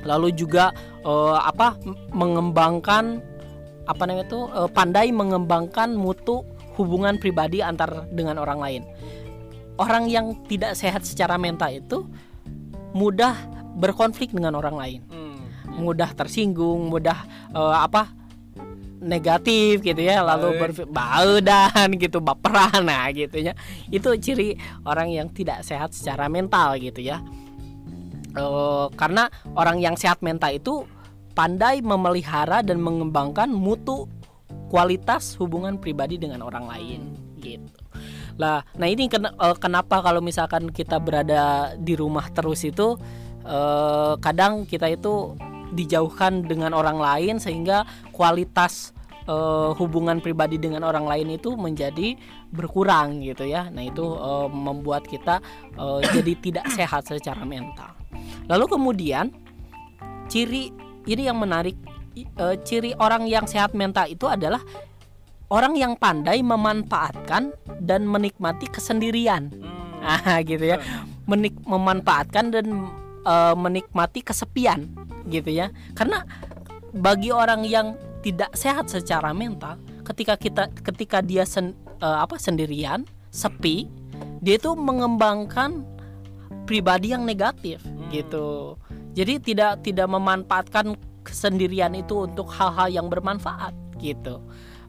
Lalu 0.04 0.36
juga 0.36 0.72
uh, 1.04 1.40
apa 1.40 1.78
mengembangkan 2.12 3.20
apa 3.84 4.02
namanya 4.08 4.26
itu 4.28 4.40
uh, 4.52 4.68
pandai 4.68 5.12
mengembangkan 5.12 5.92
mutu 5.92 6.44
hubungan 6.74 7.20
pribadi 7.20 7.60
antar 7.60 8.08
dengan 8.10 8.40
orang 8.40 8.58
lain. 8.58 8.82
Orang 9.74 10.06
yang 10.06 10.38
tidak 10.46 10.78
sehat 10.78 11.02
secara 11.02 11.34
mental 11.34 11.70
itu 11.70 12.06
mudah 12.94 13.34
berkonflik 13.74 14.30
dengan 14.30 14.54
orang 14.54 14.76
lain. 14.78 15.00
Hmm 15.10 15.23
mudah 15.74 16.10
tersinggung 16.14 16.88
mudah 16.90 17.26
uh, 17.52 17.82
apa 17.82 18.24
negatif 19.04 19.84
gitu 19.84 20.00
ya 20.00 20.24
lalu 20.24 20.56
berbau 20.56 21.38
dan 21.44 21.92
gitu 22.00 22.18
baperan 22.24 22.82
nah 22.88 23.12
gitu 23.12 23.36
ya. 23.38 23.52
Itu 23.92 24.16
ciri 24.16 24.56
orang 24.88 25.12
yang 25.12 25.28
tidak 25.30 25.62
sehat 25.62 25.92
secara 25.92 26.26
mental 26.32 26.80
gitu 26.80 27.04
ya. 27.04 27.20
Uh, 28.34 28.90
karena 28.98 29.30
orang 29.54 29.78
yang 29.78 29.94
sehat 29.94 30.18
mental 30.24 30.50
itu 30.50 30.82
pandai 31.38 31.84
memelihara 31.84 32.66
dan 32.66 32.82
mengembangkan 32.82 33.46
mutu 33.46 34.10
kualitas 34.72 35.38
hubungan 35.38 35.78
pribadi 35.78 36.18
dengan 36.18 36.42
orang 36.42 36.66
lain 36.66 37.00
gitu. 37.38 37.78
Lah 38.40 38.66
nah 38.74 38.88
ini 38.90 39.06
ken 39.06 39.30
uh, 39.30 39.54
kenapa 39.54 40.02
kalau 40.02 40.18
misalkan 40.18 40.72
kita 40.72 40.98
berada 40.98 41.76
di 41.78 41.94
rumah 41.94 42.26
terus 42.34 42.66
itu 42.66 42.98
uh, 43.46 44.18
kadang 44.18 44.66
kita 44.66 44.90
itu 44.90 45.38
dijauhkan 45.74 46.46
dengan 46.46 46.72
orang 46.72 46.96
lain 46.96 47.36
sehingga 47.42 47.82
kualitas 48.14 48.94
uh, 49.28 49.72
hubungan 49.76 50.20
pribadi 50.20 50.56
dengan 50.60 50.84
orang 50.86 51.04
lain 51.04 51.36
itu 51.36 51.52
menjadi 51.58 52.16
berkurang 52.54 53.20
gitu 53.24 53.44
ya. 53.48 53.68
Nah, 53.68 53.84
itu 53.84 54.04
uh, 54.04 54.48
membuat 54.48 55.04
kita 55.08 55.40
uh, 55.76 56.00
jadi 56.00 56.32
tidak 56.40 56.66
sehat 56.72 57.02
secara 57.08 57.42
mental. 57.42 57.92
Lalu 58.48 58.64
kemudian 58.70 59.34
ciri 60.30 60.70
ini 61.04 61.22
yang 61.28 61.36
menarik 61.36 61.76
uh, 62.40 62.56
ciri 62.62 62.94
orang 62.96 63.26
yang 63.28 63.44
sehat 63.44 63.74
mental 63.76 64.08
itu 64.08 64.24
adalah 64.30 64.62
orang 65.52 65.76
yang 65.76 65.92
pandai 65.98 66.40
memanfaatkan 66.40 67.52
dan 67.82 68.08
menikmati 68.08 68.70
kesendirian. 68.70 69.52
Hmm. 69.52 69.82
Ah, 70.04 70.44
gitu 70.44 70.60
ya. 70.60 70.76
Menik 71.24 71.56
memanfaatkan 71.64 72.52
dan 72.52 72.92
uh, 73.24 73.56
menikmati 73.56 74.20
kesepian 74.20 74.92
gitu 75.28 75.50
ya. 75.50 75.70
Karena 75.92 76.24
bagi 76.94 77.34
orang 77.34 77.66
yang 77.66 77.98
tidak 78.24 78.56
sehat 78.56 78.88
secara 78.88 79.36
mental 79.36 79.76
ketika 80.04 80.34
kita 80.40 80.72
ketika 80.80 81.18
dia 81.20 81.44
sen, 81.44 81.76
uh, 82.00 82.24
apa 82.24 82.40
sendirian 82.40 83.04
sepi 83.28 83.88
dia 84.44 84.60
itu 84.60 84.72
mengembangkan 84.76 85.84
pribadi 86.64 87.12
yang 87.12 87.24
negatif 87.24 87.80
hmm. 87.84 88.12
gitu. 88.12 88.76
Jadi 89.14 89.40
tidak 89.40 89.84
tidak 89.84 90.08
memanfaatkan 90.10 90.96
kesendirian 91.24 91.96
itu 91.96 92.28
untuk 92.28 92.50
hal-hal 92.52 92.92
yang 92.92 93.06
bermanfaat 93.08 93.72
gitu. 94.00 94.40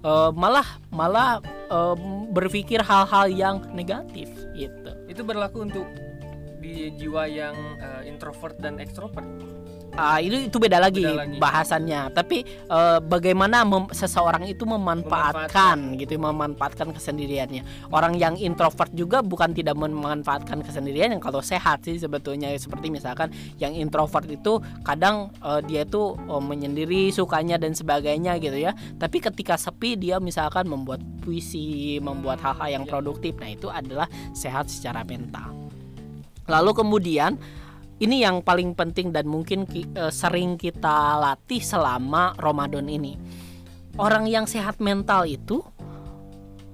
Uh, 0.06 0.30
malah 0.36 0.65
malah 0.94 1.42
uh, 1.72 1.98
berpikir 2.30 2.84
hal-hal 2.84 3.25
yang 3.32 3.56
negatif 3.74 4.30
gitu. 4.54 4.92
Itu 5.10 5.25
berlaku 5.25 5.65
untuk 5.65 5.88
di 6.60 6.89
jiwa 6.98 7.30
yang 7.30 7.56
uh, 7.77 8.01
introvert 8.06 8.58
dan 8.58 8.82
ekstrovert 8.82 9.25
uh, 9.96 10.20
itu 10.22 10.52
itu 10.52 10.58
beda 10.60 10.78
lagi, 10.78 11.04
beda 11.04 11.25
lagi. 11.25 11.38
bahasannya. 11.40 12.02
Tapi 12.12 12.38
uh, 12.70 13.00
bagaimana 13.02 13.64
mem 13.64 13.88
seseorang 13.92 14.46
itu 14.46 14.64
memanfaatkan, 14.68 15.78
memanfaatkan. 15.80 16.00
gitu 16.00 16.14
memanfaatkan 16.20 16.88
kesendiriannya. 16.94 17.64
Orang 17.92 18.20
yang 18.20 18.36
introvert 18.38 18.92
juga 18.94 19.24
bukan 19.24 19.56
tidak 19.56 19.75
memanfaatkan 19.80 20.62
kesendirian 20.62 21.16
yang 21.16 21.24
kalau 21.24 21.40
sehat 21.40 21.84
sih 21.88 21.98
sebetulnya. 21.98 22.52
Seperti 22.56 22.92
misalkan 22.92 23.32
yang 23.60 23.75
introvert 23.75 24.28
itu 24.28 24.60
kadang 24.84 25.32
uh, 25.42 25.60
dia 25.64 25.84
itu 25.88 26.16
uh, 26.28 26.44
menyendiri 26.44 27.10
sukanya 27.12 27.60
dan 27.60 27.74
sebagainya 27.74 28.38
gitu 28.40 28.56
ya. 28.56 28.75
Tapi 29.00 29.18
ketika 29.24 29.56
sepi 29.56 29.98
dia 30.00 30.20
misalkan 30.20 30.68
membuat 30.68 31.02
puisi 31.24 31.98
membuat 32.00 32.44
hal-hal 32.44 32.82
yang 32.82 32.86
iya. 32.86 32.92
produktif. 32.92 33.34
Nah 33.40 33.50
itu 33.50 33.68
adalah 33.72 34.08
sehat 34.36 34.70
secara 34.70 35.02
mental. 35.08 35.66
Lalu 36.46 36.72
kemudian 36.78 37.42
ini 38.04 38.24
yang 38.24 38.44
paling 38.44 38.75
penting 38.75 39.16
dan 39.16 39.28
mungkin 39.28 39.64
ki, 39.64 39.88
e, 39.96 40.12
sering 40.12 40.60
kita 40.60 41.20
latih 41.20 41.64
selama 41.64 42.36
Ramadan 42.36 42.92
ini. 42.92 43.16
Orang 43.96 44.28
yang 44.28 44.44
sehat 44.44 44.84
mental 44.84 45.24
itu 45.24 45.64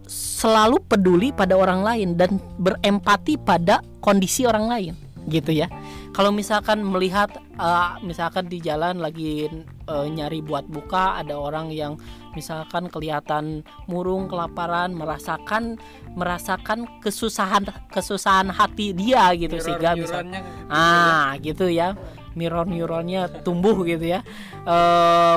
selalu 0.09 0.81
peduli 0.81 1.29
pada 1.29 1.53
orang 1.53 1.85
lain 1.85 2.17
dan 2.17 2.41
berempati 2.57 3.37
pada 3.37 3.85
kondisi 4.01 4.43
orang 4.49 4.65
lain, 4.65 4.93
gitu 5.29 5.53
ya. 5.53 5.69
Kalau 6.11 6.33
misalkan 6.33 6.83
melihat 6.83 7.31
uh, 7.55 7.95
misalkan 8.03 8.49
di 8.51 8.59
jalan 8.59 8.99
lagi 8.99 9.47
uh, 9.87 10.03
nyari 10.09 10.43
buat 10.43 10.67
buka 10.67 11.23
ada 11.23 11.39
orang 11.39 11.71
yang 11.71 11.95
misalkan 12.33 12.87
kelihatan 12.87 13.63
murung 13.85 14.27
kelaparan 14.27 14.95
merasakan 14.95 15.79
merasakan 16.15 16.87
kesusahan 16.99 17.67
kesusahan 17.91 18.51
hati 18.51 18.91
dia 18.91 19.31
gitu 19.35 19.59
sehingga 19.59 19.95
misalnya 19.95 20.43
ah 20.71 21.35
gitu 21.39 21.67
ya. 21.71 21.95
Mirror 22.31 22.63
neuronnya 22.63 23.27
tumbuh 23.43 23.83
gitu 23.83 24.07
ya. 24.07 24.23
E, 24.63 24.77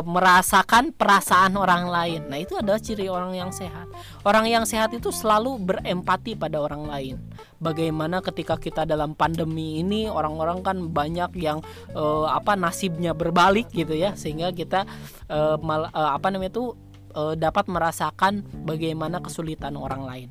merasakan 0.07 0.95
perasaan 0.95 1.59
orang 1.59 1.91
lain. 1.91 2.23
Nah 2.31 2.39
itu 2.39 2.55
adalah 2.55 2.79
ciri 2.79 3.11
orang 3.11 3.35
yang 3.35 3.51
sehat. 3.51 3.91
Orang 4.23 4.47
yang 4.47 4.63
sehat 4.63 4.95
itu 4.95 5.11
selalu 5.11 5.59
berempati 5.59 6.39
pada 6.39 6.63
orang 6.63 6.87
lain. 6.87 7.19
Bagaimana 7.59 8.23
ketika 8.23 8.55
kita 8.63 8.87
dalam 8.87 9.19
pandemi 9.19 9.83
ini 9.83 10.07
orang-orang 10.07 10.63
kan 10.63 10.77
banyak 10.95 11.35
yang 11.35 11.59
e, 11.91 12.05
apa 12.31 12.55
nasibnya 12.55 13.11
berbalik 13.11 13.75
gitu 13.75 13.99
ya. 13.99 14.15
Sehingga 14.15 14.55
kita 14.55 14.87
e, 15.27 15.39
mal, 15.67 15.91
e, 15.91 15.99
apa 15.99 16.31
namanya 16.31 16.55
itu 16.55 16.79
e, 17.15 17.23
dapat 17.39 17.71
merasakan 17.71 18.43
bagaimana 18.67 19.23
kesulitan 19.23 19.79
orang 19.79 20.03
lain 20.05 20.29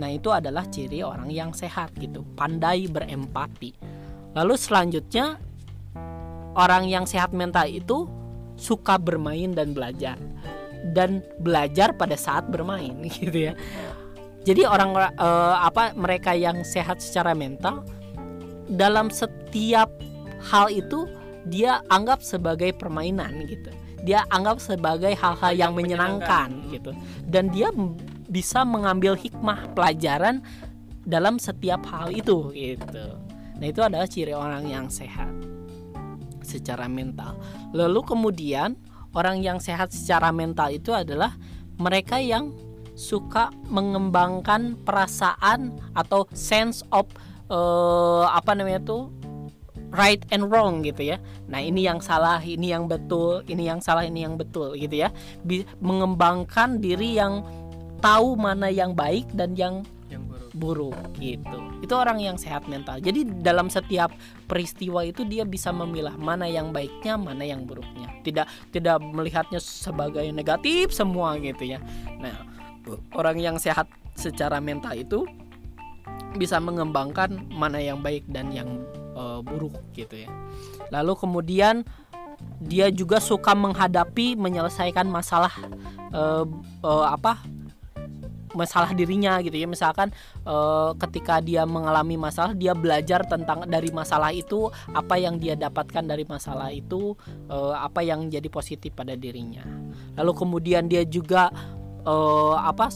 nah 0.00 0.08
itu 0.08 0.32
adalah 0.32 0.64
ciri 0.72 1.04
orang 1.04 1.28
yang 1.28 1.52
sehat 1.52 1.92
gitu 2.00 2.24
pandai 2.34 2.88
berempati 2.88 3.76
lalu 4.32 4.56
selanjutnya 4.56 5.36
orang 6.56 6.88
yang 6.88 7.04
sehat 7.04 7.36
mental 7.36 7.68
itu 7.68 8.08
suka 8.56 8.96
bermain 9.00 9.52
dan 9.52 9.72
belajar 9.76 10.16
dan 10.90 11.22
belajar 11.38 11.94
pada 11.94 12.18
saat 12.18 12.50
bermain 12.50 12.98
gitu 13.16 13.50
ya. 13.50 13.54
Jadi 14.42 14.66
orang 14.66 14.98
uh, 14.98 15.56
apa 15.62 15.94
mereka 15.94 16.34
yang 16.34 16.66
sehat 16.66 16.98
secara 16.98 17.30
mental 17.30 17.86
dalam 18.66 19.06
setiap 19.06 19.86
hal 20.50 20.66
itu 20.66 21.06
dia 21.46 21.78
anggap 21.86 22.26
sebagai 22.26 22.74
permainan 22.74 23.46
gitu. 23.46 23.70
Dia 24.02 24.26
anggap 24.28 24.58
sebagai 24.58 25.14
hal-hal 25.14 25.52
yang, 25.54 25.72
menyenangkan, 25.72 26.50
gitu. 26.74 26.90
Dan 27.22 27.54
dia 27.54 27.70
bisa 28.26 28.64
mengambil 28.64 29.14
hikmah 29.14 29.76
pelajaran 29.76 30.42
dalam 31.02 31.36
setiap 31.36 31.82
hal 31.90 32.14
itu 32.14 32.50
gitu. 32.54 33.06
Nah, 33.58 33.66
itu 33.66 33.80
adalah 33.82 34.06
ciri 34.06 34.34
orang 34.34 34.66
yang 34.66 34.86
sehat 34.88 35.30
secara 36.42 36.90
mental. 36.90 37.38
Lalu 37.70 38.00
kemudian 38.02 38.74
orang 39.14 39.44
yang 39.44 39.58
sehat 39.62 39.94
secara 39.94 40.34
mental 40.34 40.72
itu 40.72 40.90
adalah 40.90 41.36
mereka 41.78 42.18
yang 42.18 42.50
suka 42.92 43.48
mengembangkan 43.68 44.76
perasaan 44.84 45.72
atau 45.96 46.28
sense 46.36 46.84
of 46.92 47.08
uh, 47.48 48.28
apa 48.28 48.52
namanya 48.52 48.84
itu 48.84 49.08
right 49.92 50.24
and 50.32 50.48
wrong 50.48 50.80
gitu 50.82 51.14
ya. 51.14 51.16
Nah, 51.46 51.60
ini 51.60 51.84
yang 51.84 52.00
salah, 52.00 52.40
ini 52.40 52.72
yang 52.72 52.88
betul, 52.88 53.44
ini 53.46 53.68
yang 53.68 53.78
salah, 53.78 54.02
ini 54.08 54.24
yang 54.24 54.40
betul 54.40 54.74
gitu 54.74 55.06
ya. 55.06 55.12
mengembangkan 55.78 56.80
diri 56.80 57.20
yang 57.20 57.44
tahu 58.02 58.34
mana 58.34 58.72
yang 58.72 58.96
baik 58.96 59.28
dan 59.36 59.54
yang 59.54 59.84
buruk 60.52 60.96
gitu. 61.16 61.58
Itu 61.80 61.94
orang 61.96 62.20
yang 62.20 62.36
sehat 62.36 62.68
mental. 62.68 63.00
Jadi 63.00 63.24
dalam 63.40 63.72
setiap 63.72 64.12
peristiwa 64.46 65.00
itu 65.04 65.24
dia 65.24 65.48
bisa 65.48 65.72
memilah 65.72 66.14
mana 66.20 66.44
yang 66.44 66.70
baiknya 66.70 67.16
mana 67.16 67.42
yang 67.42 67.64
buruknya. 67.64 68.12
Tidak 68.20 68.70
tidak 68.70 69.00
melihatnya 69.00 69.58
sebagai 69.58 70.24
negatif 70.30 70.92
semua 70.92 71.40
gitu 71.40 71.64
ya. 71.64 71.80
Nah 72.20 72.44
orang 73.16 73.40
yang 73.40 73.56
sehat 73.56 73.88
secara 74.12 74.60
mental 74.60 74.92
itu 74.92 75.24
bisa 76.36 76.60
mengembangkan 76.60 77.48
mana 77.52 77.80
yang 77.80 78.00
baik 78.00 78.24
dan 78.28 78.52
yang 78.52 78.68
uh, 79.22 79.38
buruk 79.46 79.78
gitu 79.94 80.26
ya. 80.26 80.30
Lalu 80.90 81.14
kemudian 81.14 81.86
dia 82.58 82.90
juga 82.90 83.22
suka 83.22 83.54
menghadapi 83.54 84.34
menyelesaikan 84.34 85.06
masalah 85.06 85.54
uh, 86.10 86.42
uh, 86.82 87.06
apa 87.06 87.38
masalah 88.54 88.92
dirinya 88.92 89.40
gitu 89.40 89.56
ya. 89.56 89.64
Misalkan 89.64 90.12
e, 90.44 90.56
ketika 91.00 91.40
dia 91.40 91.64
mengalami 91.64 92.20
masalah 92.20 92.52
dia 92.52 92.76
belajar 92.76 93.24
tentang 93.24 93.64
dari 93.64 93.88
masalah 93.90 94.30
itu 94.30 94.68
apa 94.92 95.16
yang 95.16 95.40
dia 95.40 95.56
dapatkan 95.56 96.04
dari 96.04 96.24
masalah 96.28 96.68
itu 96.70 97.16
e, 97.48 97.56
apa 97.72 98.04
yang 98.04 98.28
jadi 98.28 98.48
positif 98.52 98.92
pada 98.92 99.16
dirinya. 99.16 99.64
Lalu 100.20 100.32
kemudian 100.36 100.86
dia 100.86 101.02
juga 101.08 101.48
e, 102.04 102.14
apa 102.60 102.92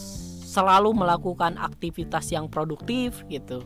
selalu 0.47 0.93
melakukan 0.95 1.59
aktivitas 1.59 2.31
yang 2.31 2.47
produktif 2.47 3.25
gitu 3.27 3.61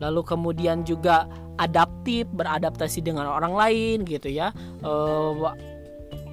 lalu 0.00 0.24
kemudian 0.24 0.82
juga 0.82 1.28
adaptif 1.60 2.24
beradaptasi 2.32 3.04
dengan 3.04 3.28
orang 3.28 3.52
lain 3.52 3.96
gitu 4.08 4.32
ya. 4.32 4.50
E, 4.80 4.92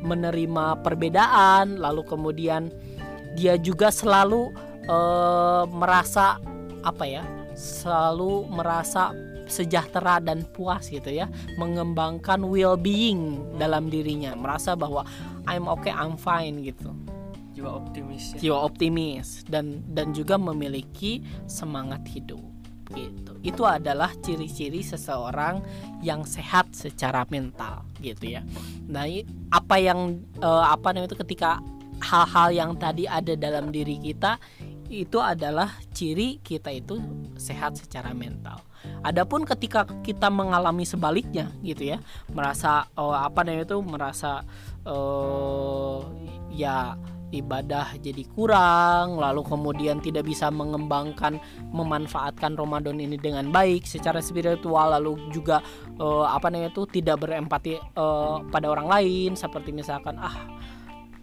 menerima 0.01 0.81
perbedaan 0.85 1.81
lalu 1.81 2.05
kemudian 2.05 2.69
dia 3.33 3.57
juga 3.57 3.93
selalu 3.93 4.53
uh, 4.89 5.65
merasa 5.69 6.41
apa 6.81 7.05
ya 7.05 7.23
selalu 7.57 8.45
merasa 8.49 9.13
sejahtera 9.47 10.19
dan 10.19 10.43
puas 10.53 10.91
gitu 10.91 11.07
ya. 11.09 11.31
Mengembangkan 11.55 12.43
well 12.45 12.75
being 12.75 13.41
dalam 13.55 13.87
dirinya. 13.87 14.35
Merasa 14.35 14.75
bahwa 14.75 15.07
I'm 15.47 15.65
okay 15.71 15.89
I'm 15.89 16.19
fine 16.19 16.61
gitu. 16.61 16.91
Jiwa 17.57 17.73
optimis 17.81 18.37
ya. 18.37 18.39
jiwa 18.43 18.57
optimis. 18.69 19.47
Dan 19.47 19.81
dan 19.89 20.13
juga 20.13 20.37
memiliki 20.37 21.25
semangat 21.49 22.05
hidup 22.11 22.43
gitu 22.95 23.33
itu 23.43 23.63
adalah 23.63 24.11
ciri-ciri 24.19 24.83
seseorang 24.83 25.63
yang 26.03 26.27
sehat 26.27 26.71
secara 26.75 27.23
mental 27.31 27.87
gitu 28.03 28.37
ya 28.37 28.41
nah 28.87 29.07
apa 29.51 29.75
yang 29.79 30.21
uh, 30.43 30.67
apa 30.67 30.95
namanya 30.95 31.15
itu 31.15 31.19
ketika 31.23 31.59
hal-hal 32.01 32.53
yang 32.53 32.71
tadi 32.77 33.09
ada 33.09 33.33
dalam 33.33 33.73
diri 33.73 33.97
kita 33.97 34.37
itu 34.87 35.19
adalah 35.19 35.75
ciri 35.91 36.39
kita 36.39 36.71
itu 36.71 36.99
sehat 37.35 37.75
secara 37.75 38.15
mental. 38.15 38.63
Adapun 39.03 39.43
ketika 39.43 39.83
kita 39.99 40.31
mengalami 40.31 40.87
sebaliknya 40.87 41.51
gitu 41.59 41.91
ya, 41.95 41.97
merasa 42.31 42.87
oh, 42.95 43.11
apa 43.11 43.43
namanya 43.43 43.67
itu 43.67 43.79
merasa 43.83 44.47
oh, 44.87 46.07
ya 46.55 46.95
ibadah 47.31 47.99
jadi 47.99 48.23
kurang, 48.31 49.19
lalu 49.19 49.43
kemudian 49.43 49.99
tidak 49.99 50.23
bisa 50.23 50.47
mengembangkan 50.47 51.39
memanfaatkan 51.75 52.55
Ramadan 52.55 53.03
ini 53.03 53.19
dengan 53.19 53.51
baik 53.51 53.83
secara 53.83 54.23
spiritual, 54.23 54.95
lalu 54.95 55.19
juga 55.35 55.59
uh, 55.99 56.23
apa 56.27 56.47
namanya 56.47 56.71
itu 56.71 56.87
tidak 56.87 57.27
berempati 57.27 57.75
uh, 57.99 58.43
pada 58.47 58.71
orang 58.71 58.87
lain 58.87 59.35
seperti 59.35 59.75
misalkan 59.75 60.15
ah 60.19 60.55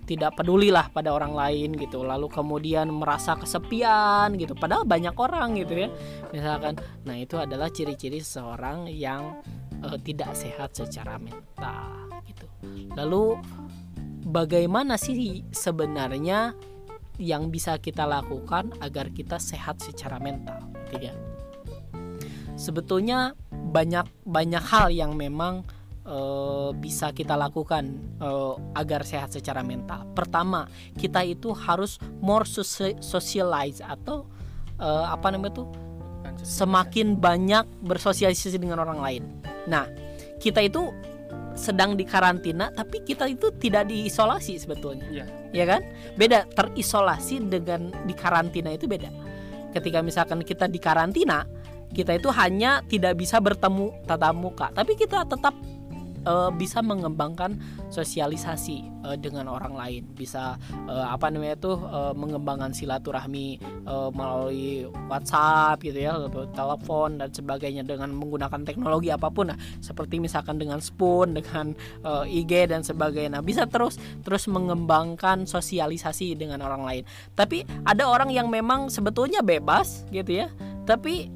tidak 0.05 0.37
pedulilah 0.37 0.93
pada 0.93 1.17
orang 1.17 1.33
lain 1.33 1.73
gitu. 1.81 2.05
Lalu 2.05 2.29
kemudian 2.29 2.93
merasa 2.93 3.41
kesepian 3.41 4.37
gitu. 4.37 4.53
Padahal 4.53 4.85
banyak 4.85 5.17
orang 5.17 5.57
gitu 5.57 5.89
ya. 5.89 5.89
Misalkan 6.29 6.77
nah 7.09 7.17
itu 7.17 7.41
adalah 7.41 7.73
ciri-ciri 7.73 8.21
seseorang 8.21 8.85
yang 8.93 9.41
uh, 9.81 9.97
tidak 10.05 10.37
sehat 10.37 10.77
secara 10.77 11.17
mental 11.17 12.21
gitu. 12.29 12.47
Lalu 12.93 13.41
bagaimana 14.25 14.97
sih 14.97 15.45
sebenarnya 15.53 16.57
yang 17.21 17.53
bisa 17.53 17.79
kita 17.79 18.09
lakukan 18.09 18.75
agar 18.83 19.15
kita 19.15 19.39
sehat 19.39 19.79
secara 19.79 20.19
mental 20.19 20.59
gitu 20.91 21.13
ya 21.13 21.15
sebetulnya 22.59 23.39
banyak 23.51 24.07
banyak 24.27 24.65
hal 24.67 24.91
yang 24.91 25.15
memang 25.15 25.63
uh, 26.07 26.71
bisa 26.77 27.11
kita 27.11 27.35
lakukan 27.35 27.99
uh, 28.23 28.55
agar 28.77 29.03
sehat 29.03 29.35
secara 29.35 29.65
mental. 29.67 30.07
Pertama, 30.15 30.69
kita 30.95 31.25
itu 31.27 31.51
harus 31.53 31.99
more 32.23 32.47
socialize 33.03 33.83
atau 33.83 34.29
uh, 34.79 35.11
apa 35.11 35.35
namanya 35.35 35.65
tuh 35.65 35.69
semakin 36.45 37.17
banyak 37.17 37.65
bersosialisasi 37.83 38.61
dengan 38.61 38.85
orang 38.85 39.01
lain. 39.01 39.25
Nah, 39.67 39.89
kita 40.39 40.61
itu 40.61 40.93
sedang 41.55 41.95
di 41.95 42.03
karantina 42.03 42.71
tapi 42.75 43.03
kita 43.07 43.31
itu 43.31 43.51
tidak 43.59 43.89
diisolasi 43.89 44.59
sebetulnya. 44.59 45.07
Yeah. 45.11 45.29
Ya 45.55 45.65
kan? 45.65 45.87
Beda 46.19 46.47
terisolasi 46.51 47.47
dengan 47.47 47.95
di 48.05 48.15
karantina 48.15 48.75
itu 48.75 48.91
beda. 48.91 49.11
Ketika 49.75 50.03
misalkan 50.03 50.43
kita 50.43 50.71
di 50.71 50.79
karantina, 50.79 51.47
kita 51.95 52.19
itu 52.19 52.31
hanya 52.35 52.83
tidak 52.91 53.19
bisa 53.19 53.39
bertemu 53.39 53.91
tatap 54.07 54.35
muka, 54.35 54.67
tapi 54.75 54.99
kita 54.99 55.27
tetap 55.27 55.55
uh, 56.27 56.51
bisa 56.53 56.85
mengembangkan 56.85 57.57
sosialisasi 57.89 58.85
uh, 59.07 59.17
dengan 59.17 59.49
orang 59.49 59.73
lain. 59.73 60.03
Bisa 60.13 60.61
uh, 60.89 61.07
apa 61.09 61.31
namanya 61.31 61.57
tuh 61.57 61.81
uh, 61.85 62.13
mengembangkan 62.13 62.75
silaturahmi 62.75 63.61
uh, 63.89 64.11
melalui 64.11 64.89
WhatsApp 65.09 65.81
gitu 65.85 65.99
ya 66.11 66.17
telepon 66.53 67.21
dan 67.21 67.31
sebagainya 67.31 67.87
dengan 67.87 68.13
menggunakan 68.13 68.65
teknologi 68.67 69.09
apa 69.15 69.31
pun. 69.31 69.55
Nah 69.55 69.59
seperti 69.81 70.19
misalkan 70.19 70.61
dengan 70.61 70.83
Spoon 70.83 71.37
dengan 71.39 71.73
uh, 72.05 72.25
IG 72.27 72.69
dan 72.69 72.85
sebagainya. 72.85 73.41
Nah, 73.41 73.43
bisa 73.43 73.65
terus 73.67 73.97
terus 74.23 74.47
mengembangkan 74.47 75.49
sosialisasi 75.49 76.37
dengan 76.37 76.61
orang 76.63 76.83
lain. 76.85 77.03
Tapi 77.33 77.65
ada 77.83 78.07
orang 78.07 78.29
yang 78.31 78.53
memang 78.53 78.93
sebetulnya 78.93 79.41
bebas 79.41 80.05
gitu 80.13 80.45
ya 80.45 80.49
tapi 80.85 81.33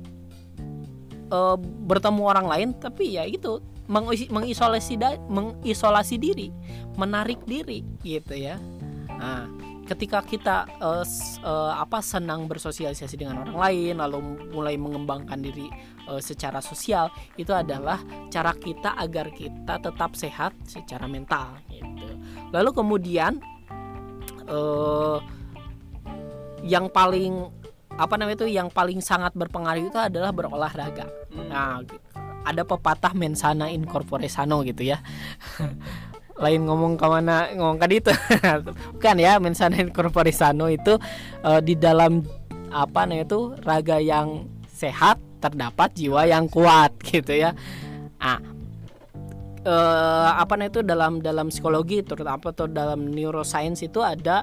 uh, 1.33 1.57
bertemu 1.59 2.23
orang 2.23 2.47
lain 2.47 2.69
tapi 2.77 3.17
ya 3.17 3.25
itu 3.25 3.59
mengisolasi 3.89 5.01
mengisolasi 5.27 6.15
diri, 6.21 6.53
menarik 7.01 7.41
diri 7.49 7.83
gitu 8.05 8.37
ya. 8.37 8.61
Nah, 9.19 9.49
ketika 9.89 10.21
kita 10.21 10.69
uh, 10.79 11.03
uh, 11.43 11.73
apa 11.81 12.05
senang 12.05 12.45
bersosialisasi 12.45 13.17
dengan 13.17 13.43
orang 13.43 13.57
lain 13.57 13.95
lalu 13.99 14.19
mulai 14.53 14.77
mengembangkan 14.77 15.41
diri 15.41 15.73
uh, 16.07 16.21
secara 16.21 16.61
sosial 16.61 17.09
itu 17.41 17.51
adalah 17.57 17.99
cara 18.29 18.53
kita 18.53 18.95
agar 19.01 19.33
kita 19.33 19.81
tetap 19.81 20.13
sehat 20.13 20.53
secara 20.69 21.09
mental 21.09 21.57
gitu. 21.73 22.13
Lalu 22.53 22.71
kemudian 22.77 23.41
uh, 24.47 25.19
yang 26.61 26.93
paling 26.93 27.49
apa 27.99 28.15
namanya 28.15 28.47
itu 28.47 28.49
yang 28.55 28.71
paling 28.71 29.03
sangat 29.03 29.35
berpengaruh 29.35 29.91
itu 29.91 29.99
adalah 29.99 30.31
berolahraga. 30.31 31.11
Hmm. 31.35 31.49
Nah, 31.51 31.83
ada 32.49 32.63
pepatah 32.65 33.13
mensana 33.13 33.69
incorpore 33.69 34.27
sano 34.29 34.65
gitu 34.65 34.89
ya. 34.89 34.99
lain 36.39 36.71
ngomong 36.71 36.95
ke 36.95 37.07
mana 37.11 37.51
ngomong 37.51 37.83
ke 37.83 37.99
itu 37.99 38.15
bukan 38.95 39.17
ya 39.19 39.43
mensana 39.43 39.75
incorpore 39.83 40.31
sano 40.31 40.71
itu 40.71 40.95
uh, 41.43 41.59
di 41.59 41.75
dalam 41.75 42.23
apa 42.71 43.11
namanya 43.11 43.27
itu 43.27 43.41
raga 43.67 43.99
yang 43.99 44.47
sehat 44.71 45.19
terdapat 45.43 45.91
jiwa 45.99 46.27
yang 46.31 46.47
kuat 46.47 46.95
gitu 47.11 47.35
ya. 47.35 47.55
Ah, 48.19 48.39
uh, 49.67 50.31
apa 50.39 50.59
namanya 50.59 50.71
itu 50.79 50.81
dalam 50.87 51.13
dalam 51.23 51.47
psikologi 51.51 52.03
terutama 52.03 52.51
atau 52.51 52.67
dalam 52.71 53.11
neuroscience 53.11 53.83
itu 53.83 54.03
ada 54.03 54.43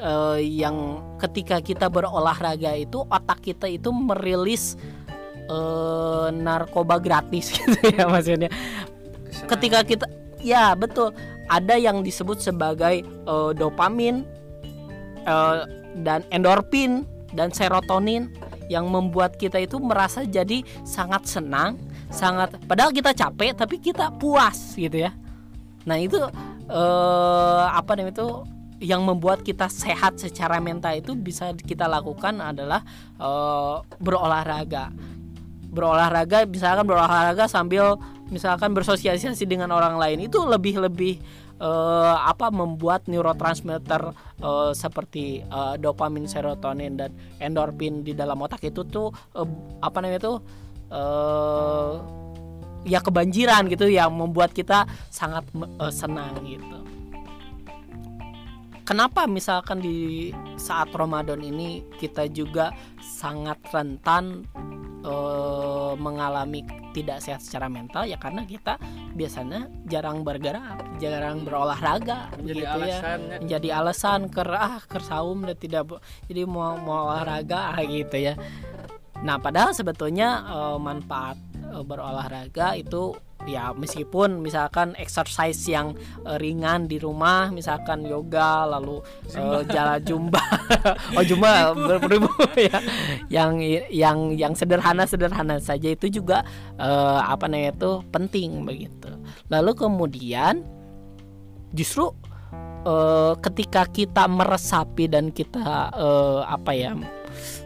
uh, 0.00 0.38
yang 0.40 1.02
ketika 1.20 1.60
kita 1.60 1.88
berolahraga 1.88 2.76
itu 2.76 3.04
otak 3.08 3.40
kita 3.44 3.68
itu 3.68 3.90
merilis 3.92 4.76
uh, 5.48 6.28
narkoba 6.32 7.00
gratis 7.00 7.52
gitu 7.56 7.78
ya 7.94 8.08
maksudnya. 8.08 8.50
Ketika 9.48 9.82
kita 9.82 10.06
ya 10.40 10.72
betul 10.76 11.10
ada 11.48 11.74
yang 11.76 12.00
disebut 12.00 12.40
sebagai 12.40 13.04
uh, 13.28 13.52
dopamin 13.52 14.24
uh, 15.28 15.68
dan 16.00 16.24
endorfin 16.32 17.04
dan 17.34 17.50
serotonin 17.50 18.30
yang 18.72 18.88
membuat 18.88 19.36
kita 19.36 19.60
itu 19.60 19.76
merasa 19.76 20.24
jadi 20.24 20.64
sangat 20.88 21.28
senang, 21.28 21.76
sangat 22.08 22.56
padahal 22.64 22.94
kita 22.94 23.12
capek 23.12 23.52
tapi 23.52 23.76
kita 23.82 24.08
puas 24.16 24.72
gitu 24.78 25.04
ya. 25.04 25.12
Nah, 25.84 26.00
itu 26.00 26.16
uh, 26.72 27.66
apa 27.68 27.92
namanya 27.96 28.16
itu 28.16 28.28
yang 28.82 29.04
membuat 29.04 29.40
kita 29.44 29.70
sehat 29.70 30.20
secara 30.20 30.60
mental 30.60 30.92
itu 30.96 31.16
bisa 31.16 31.52
kita 31.56 31.88
lakukan 31.88 32.40
adalah 32.40 32.84
uh, 33.20 33.80
berolahraga. 34.00 34.92
Berolahraga 35.74 36.46
misalkan 36.46 36.86
berolahraga 36.86 37.50
sambil 37.50 37.98
misalkan 38.30 38.72
bersosialisasi 38.72 39.44
dengan 39.44 39.74
orang 39.74 39.98
lain 39.98 40.30
itu 40.30 40.38
lebih 40.46 40.78
lebih 40.80 41.18
uh, 41.60 42.16
apa 42.24 42.48
membuat 42.48 43.10
neurotransmitter 43.10 44.14
uh, 44.40 44.70
seperti 44.72 45.44
uh, 45.50 45.76
dopamin, 45.76 46.30
serotonin 46.30 46.96
dan 46.96 47.10
endorfin 47.42 48.06
di 48.06 48.16
dalam 48.16 48.40
otak 48.40 48.62
itu 48.64 48.86
tuh 48.86 49.10
uh, 49.36 49.48
apa 49.82 49.98
namanya 50.00 50.18
itu 50.22 50.34
uh, 50.94 51.92
ya 52.84 53.00
kebanjiran 53.00 53.66
gitu 53.68 53.88
yang 53.88 54.12
membuat 54.12 54.52
kita 54.52 54.88
sangat 55.08 55.44
uh, 55.80 55.92
senang 55.92 56.38
gitu. 56.44 56.84
Kenapa 58.84 59.24
misalkan 59.24 59.80
di 59.80 60.28
saat 60.60 60.92
Ramadan 60.92 61.40
ini 61.40 61.80
kita 61.96 62.28
juga 62.28 62.68
sangat 63.00 63.56
rentan 63.72 64.44
uh, 65.04 65.92
mengalami 65.94 66.64
tidak 66.96 67.20
sehat 67.20 67.44
secara 67.44 67.68
mental 67.68 68.08
ya 68.08 68.16
karena 68.16 68.42
kita 68.48 68.80
biasanya 69.14 69.70
jarang 69.86 70.26
bergerak, 70.26 70.98
jarang 70.98 71.44
berolahraga 71.46 72.34
menjadi 72.40 72.62
gitu 72.64 72.74
alasan, 72.74 73.18
ya. 73.20 73.36
Menjadi 73.38 73.68
alasan 73.70 74.20
ker 74.32 74.50
ah 74.50 74.80
kersaum 74.88 75.46
dan 75.46 75.56
tidak 75.60 76.00
jadi 76.26 76.48
mau 76.48 76.80
mau 76.80 77.06
olahraga 77.12 77.76
ah, 77.76 77.78
gitu 77.84 78.16
ya. 78.18 78.34
Nah, 79.24 79.40
padahal 79.40 79.72
sebetulnya 79.72 80.44
uh, 80.44 80.76
manfaat 80.76 81.38
berolahraga 81.82 82.78
itu 82.78 83.18
ya 83.44 83.76
meskipun 83.76 84.40
misalkan 84.40 84.96
exercise 84.96 85.68
yang 85.68 85.92
uh, 86.24 86.40
ringan 86.40 86.88
di 86.88 86.96
rumah 86.96 87.52
misalkan 87.52 88.04
yoga 88.04 88.64
lalu 88.64 89.04
uh, 89.36 89.60
jalan 89.74 90.00
jumba 90.00 90.40
oh 91.16 91.24
jumba 91.24 91.74
beribu 91.74 92.30
ya. 92.68 92.78
Yang 93.28 93.52
yang 93.92 94.18
yang 94.34 94.52
sederhana 94.56 95.04
sederhana 95.08 95.60
saja 95.60 95.92
itu 95.92 96.08
juga 96.08 96.44
uh, 96.80 97.20
apa 97.24 97.48
namanya 97.48 97.76
itu 97.76 97.90
penting 98.10 98.64
begitu. 98.64 99.10
Lalu 99.48 99.72
kemudian 99.76 100.64
justru 101.74 102.12
uh, 102.86 103.34
ketika 103.40 103.88
kita 103.88 104.28
meresapi 104.28 105.10
dan 105.10 105.32
kita 105.34 105.90
uh, 105.92 106.46
apa 106.46 106.72
ya 106.76 106.92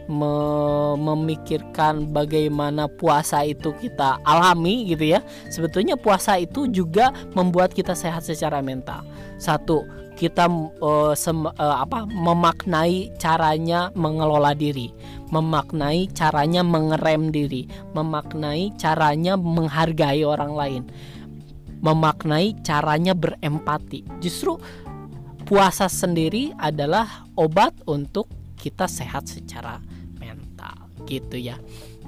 me 0.08 0.34
memikirkan 0.96 2.08
bagaimana 2.10 2.88
puasa 2.88 3.44
itu 3.44 3.70
kita 3.76 4.18
alami 4.24 4.88
gitu 4.88 5.14
ya. 5.16 5.20
Sebetulnya 5.52 5.94
puasa 5.94 6.40
itu 6.40 6.66
juga 6.72 7.12
membuat 7.36 7.76
kita 7.76 7.92
sehat 7.92 8.24
secara 8.24 8.64
mental. 8.64 9.04
Satu, 9.38 9.84
kita 10.18 10.50
uh, 10.82 11.14
sem, 11.14 11.46
uh, 11.46 11.76
apa 11.78 12.02
memaknai 12.10 13.14
caranya 13.22 13.94
mengelola 13.94 14.50
diri, 14.50 14.90
memaknai 15.30 16.10
caranya 16.10 16.66
mengerem 16.66 17.30
diri, 17.30 17.70
memaknai 17.94 18.74
caranya 18.74 19.38
menghargai 19.38 20.26
orang 20.26 20.52
lain, 20.58 20.82
memaknai 21.78 22.58
caranya 22.66 23.14
berempati. 23.14 24.02
Justru 24.18 24.58
puasa 25.46 25.86
sendiri 25.86 26.50
adalah 26.58 27.28
obat 27.38 27.70
untuk 27.86 28.26
kita 28.58 28.90
sehat 28.90 29.30
secara 29.30 29.78
gitu 31.08 31.40
ya. 31.40 31.56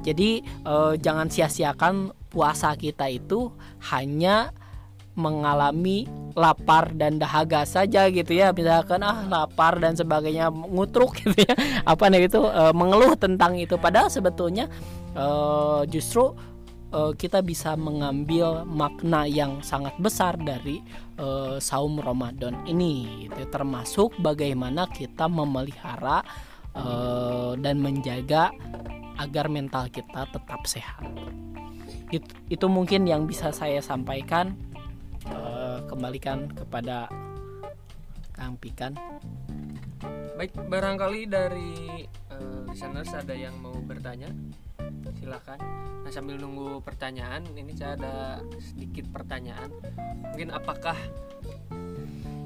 Jadi 0.04 0.44
eh, 0.44 0.94
jangan 1.00 1.32
sia-siakan 1.32 2.12
puasa 2.30 2.76
kita 2.78 3.10
itu 3.10 3.50
hanya 3.90 4.54
mengalami 5.18 6.06
lapar 6.38 6.94
dan 6.94 7.18
dahaga 7.18 7.66
saja 7.66 8.06
gitu 8.08 8.30
ya 8.30 8.54
misalkan 8.54 9.02
ah 9.02 9.26
lapar 9.26 9.82
dan 9.82 9.98
sebagainya 9.98 10.48
ngutruk 10.48 11.16
gitu 11.20 11.44
ya 11.44 11.54
apa 11.82 12.06
nih 12.06 12.30
itu 12.30 12.40
e, 12.40 12.62
mengeluh 12.70 13.18
tentang 13.18 13.58
itu 13.58 13.74
padahal 13.74 14.06
sebetulnya 14.06 14.70
e, 15.12 15.26
justru 15.90 16.32
e, 16.94 17.12
kita 17.18 17.42
bisa 17.42 17.74
mengambil 17.74 18.62
makna 18.62 19.26
yang 19.26 19.58
sangat 19.66 19.92
besar 19.98 20.38
dari 20.38 20.78
e, 21.18 21.58
saum 21.58 21.98
Ramadan 21.98 22.54
ini 22.70 23.26
gitu. 23.26 23.50
termasuk 23.50 24.14
bagaimana 24.22 24.86
kita 24.86 25.26
memelihara 25.26 26.22
uh, 26.80 27.52
dan 27.60 27.78
menjaga 27.78 28.48
agar 29.20 29.52
mental 29.52 29.92
kita 29.92 30.24
tetap 30.32 30.64
sehat. 30.64 31.04
Itu, 32.08 32.26
itu 32.48 32.66
mungkin 32.66 33.04
yang 33.04 33.28
bisa 33.28 33.52
saya 33.52 33.84
sampaikan. 33.84 34.56
Uh, 35.28 35.84
kembalikan 35.84 36.48
kepada 36.48 37.06
Kang 38.32 38.56
Pikan. 38.56 38.96
Baik, 40.40 40.56
barangkali 40.56 41.28
dari 41.28 42.08
uh, 42.32 42.64
listeners 42.72 43.12
ada 43.12 43.36
yang 43.36 43.52
mau 43.60 43.76
bertanya, 43.84 44.32
silakan. 45.20 45.60
Nah 46.00 46.08
sambil 46.08 46.40
nunggu 46.40 46.80
pertanyaan, 46.80 47.44
ini 47.52 47.76
saya 47.76 48.00
ada 48.00 48.40
sedikit 48.64 49.12
pertanyaan. 49.12 49.68
Mungkin 50.32 50.48
apakah 50.56 50.96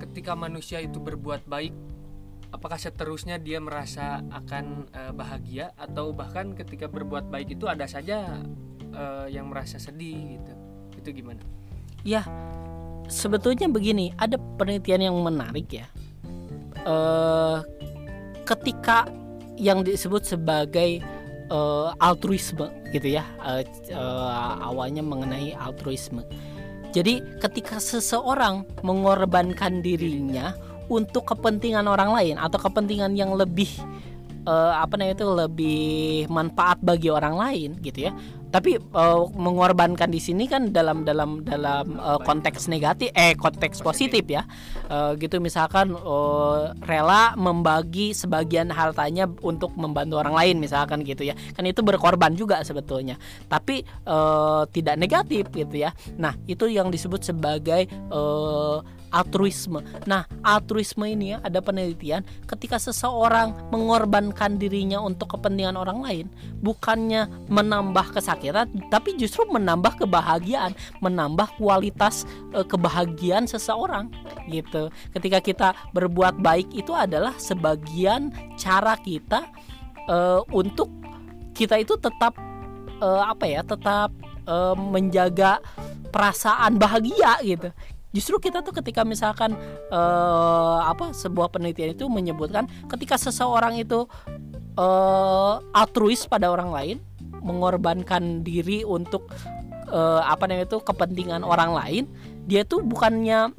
ketika 0.02 0.34
manusia 0.34 0.82
itu 0.82 0.98
berbuat 0.98 1.46
baik 1.46 1.70
apakah 2.54 2.78
seterusnya 2.78 3.42
dia 3.42 3.58
merasa 3.58 4.22
akan 4.30 4.86
uh, 4.94 5.12
bahagia? 5.12 5.74
Atau 5.74 6.14
bahkan 6.14 6.54
ketika 6.54 6.86
berbuat 6.86 7.26
baik 7.26 7.58
itu 7.58 7.66
ada 7.66 7.90
saja 7.90 8.38
uh, 8.94 9.26
yang 9.26 9.50
merasa 9.50 9.82
sedih 9.82 10.38
gitu. 10.38 10.52
Itu 11.02 11.08
gimana? 11.10 11.42
Ya 12.06 12.22
sebetulnya 13.10 13.66
begini 13.66 14.14
ada 14.16 14.38
penelitian 14.56 15.10
yang 15.10 15.16
menarik 15.18 15.66
ya. 15.68 15.86
Uh, 16.84 17.64
ketika 18.44 19.08
yang 19.56 19.80
disebut 19.82 20.22
sebagai 20.22 21.00
uh, 21.48 21.96
altruisme 21.96 22.68
gitu 22.92 23.16
ya 23.16 23.24
uh, 23.40 23.64
uh, 23.90 24.60
awalnya 24.62 25.00
mengenai 25.00 25.56
altruisme. 25.56 26.22
Jadi 26.94 27.18
ketika 27.42 27.82
seseorang 27.82 28.62
mengorbankan 28.86 29.82
dirinya 29.82 30.54
untuk 30.88 31.24
kepentingan 31.28 31.86
orang 31.88 32.10
lain 32.12 32.36
atau 32.36 32.58
kepentingan 32.60 33.16
yang 33.16 33.32
lebih 33.32 33.68
uh, 34.46 34.72
apa 34.80 34.94
namanya 34.96 35.16
itu 35.20 35.28
lebih 35.28 35.84
manfaat 36.30 36.78
bagi 36.80 37.08
orang 37.10 37.34
lain 37.36 37.70
gitu 37.80 38.08
ya. 38.08 38.12
Tapi 38.54 38.78
uh, 38.78 39.26
mengorbankan 39.34 40.06
di 40.14 40.22
sini 40.22 40.46
kan 40.46 40.70
dalam 40.70 41.02
dalam 41.02 41.42
dalam 41.42 41.98
uh, 41.98 42.22
konteks 42.22 42.70
negatif 42.70 43.10
eh 43.10 43.34
konteks 43.34 43.82
positif 43.82 44.22
ya. 44.30 44.46
Uh, 44.86 45.18
gitu 45.18 45.42
misalkan 45.42 45.90
uh, 45.90 46.70
rela 46.86 47.34
membagi 47.34 48.14
sebagian 48.14 48.70
hartanya 48.70 49.26
untuk 49.42 49.74
membantu 49.74 50.22
orang 50.22 50.38
lain 50.38 50.56
misalkan 50.62 51.02
gitu 51.02 51.26
ya. 51.26 51.34
Kan 51.34 51.66
itu 51.66 51.82
berkorban 51.82 52.38
juga 52.38 52.62
sebetulnya. 52.62 53.18
Tapi 53.50 53.82
uh, 54.06 54.70
tidak 54.70 55.02
negatif 55.02 55.50
gitu 55.50 55.74
ya. 55.74 55.90
Nah 56.14 56.38
itu 56.46 56.70
yang 56.70 56.94
disebut 56.94 57.26
sebagai 57.26 57.90
uh, 58.14 58.78
altruisme. 59.14 59.78
Nah, 60.10 60.26
altruisme 60.42 61.06
ini 61.06 61.32
ya 61.32 61.38
ada 61.46 61.62
penelitian 61.62 62.26
ketika 62.50 62.82
seseorang 62.82 63.54
mengorbankan 63.70 64.58
dirinya 64.58 64.98
untuk 64.98 65.38
kepentingan 65.38 65.78
orang 65.78 66.02
lain, 66.02 66.26
bukannya 66.58 67.30
menambah 67.46 68.18
kesakitan, 68.18 68.66
tapi 68.90 69.14
justru 69.14 69.46
menambah 69.46 70.02
kebahagiaan, 70.02 70.74
menambah 70.98 71.54
kualitas 71.62 72.26
e, 72.50 72.66
kebahagiaan 72.66 73.46
seseorang 73.46 74.10
gitu. 74.50 74.90
Ketika 75.14 75.38
kita 75.38 75.68
berbuat 75.94 76.42
baik 76.42 76.74
itu 76.74 76.90
adalah 76.90 77.38
sebagian 77.38 78.34
cara 78.58 78.98
kita 78.98 79.46
e, 80.10 80.42
untuk 80.50 80.90
kita 81.54 81.78
itu 81.78 81.94
tetap 82.02 82.34
e, 82.98 83.08
apa 83.22 83.46
ya, 83.46 83.62
tetap 83.62 84.10
e, 84.42 84.56
menjaga 84.74 85.62
perasaan 86.10 86.78
bahagia 86.78 87.38
gitu 87.42 87.70
justru 88.14 88.38
kita 88.38 88.62
tuh 88.62 88.70
ketika 88.70 89.02
misalkan 89.02 89.58
uh, 89.90 90.86
apa 90.86 91.10
sebuah 91.10 91.50
penelitian 91.50 91.98
itu 91.98 92.06
menyebutkan 92.06 92.70
ketika 92.86 93.18
seseorang 93.18 93.74
itu 93.74 94.06
uh, 94.78 95.58
altruis 95.74 96.24
pada 96.30 96.48
orang 96.48 96.70
lain 96.70 96.96
mengorbankan 97.42 98.46
diri 98.46 98.86
untuk 98.86 99.28
uh, 99.90 100.22
apa 100.24 100.46
namanya 100.46 100.70
itu 100.70 100.78
kepentingan 100.80 101.42
orang 101.42 101.74
lain 101.74 102.04
dia 102.46 102.62
tuh 102.62 102.80
bukannya 102.86 103.50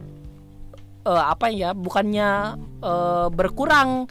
uh, 1.04 1.24
apa 1.30 1.52
ya 1.52 1.76
bukannya 1.76 2.58
uh, 2.80 3.28
berkurang 3.30 4.08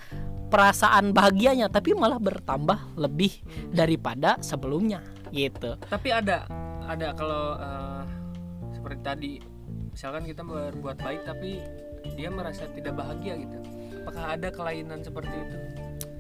perasaan 0.52 1.10
bahagianya 1.10 1.66
tapi 1.66 1.96
malah 1.98 2.22
bertambah 2.22 2.94
lebih 2.94 3.42
daripada 3.74 4.38
sebelumnya 4.38 5.02
gitu. 5.34 5.74
Tapi 5.90 6.14
ada 6.14 6.46
ada 6.86 7.10
kalau 7.18 7.58
uh, 7.58 8.06
seperti 8.70 9.00
tadi 9.02 9.32
misalkan 9.94 10.26
kita 10.26 10.42
berbuat 10.42 10.98
baik 10.98 11.22
tapi 11.22 11.62
dia 12.18 12.26
merasa 12.26 12.66
tidak 12.74 12.98
bahagia 12.98 13.38
gitu 13.38 13.56
apakah 14.02 14.24
ada 14.34 14.48
kelainan 14.50 15.00
seperti 15.06 15.30
itu 15.30 15.56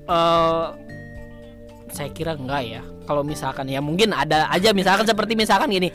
uh, 0.06 0.78
saya 1.90 2.08
kira 2.14 2.38
enggak 2.38 2.62
ya 2.64 2.82
kalau 3.04 3.26
misalkan 3.26 3.66
ya 3.66 3.82
mungkin 3.82 4.14
ada 4.14 4.46
aja 4.54 4.70
misalkan 4.70 5.04
seperti 5.04 5.34
misalkan 5.34 5.74
gini 5.74 5.90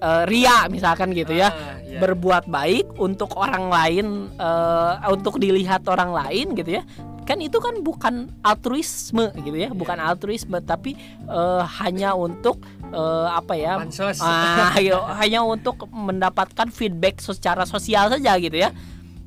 uh, 0.00 0.24
ria 0.24 0.64
misalkan 0.72 1.12
gitu 1.12 1.36
ya 1.36 1.52
ah, 1.52 1.76
iya. 1.84 2.00
berbuat 2.00 2.48
baik 2.48 2.96
untuk 2.96 3.36
orang 3.36 3.68
lain 3.68 4.06
uh, 4.40 4.98
untuk 5.12 5.36
dilihat 5.36 5.84
orang 5.86 6.10
lain 6.10 6.56
gitu 6.56 6.80
ya 6.80 6.82
kan 7.24 7.40
itu 7.40 7.56
kan 7.56 7.80
bukan 7.80 8.28
altruisme 8.44 9.32
gitu 9.40 9.56
ya, 9.56 9.72
bukan 9.72 9.96
iya. 9.96 10.12
altruisme 10.12 10.60
tapi 10.60 10.92
uh, 11.24 11.64
hanya 11.80 12.12
untuk 12.12 12.60
uh, 12.94 13.28
apa 13.34 13.58
ya? 13.58 13.82
Uh, 13.82 14.70
hanya 15.18 15.42
untuk 15.42 15.84
mendapatkan 15.90 16.70
feedback 16.70 17.18
secara 17.18 17.66
sosial 17.66 18.08
saja 18.14 18.38
gitu 18.38 18.54
ya. 18.54 18.70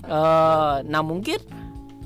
Uh, 0.08 0.80
nah 0.88 1.04
mungkin 1.04 1.38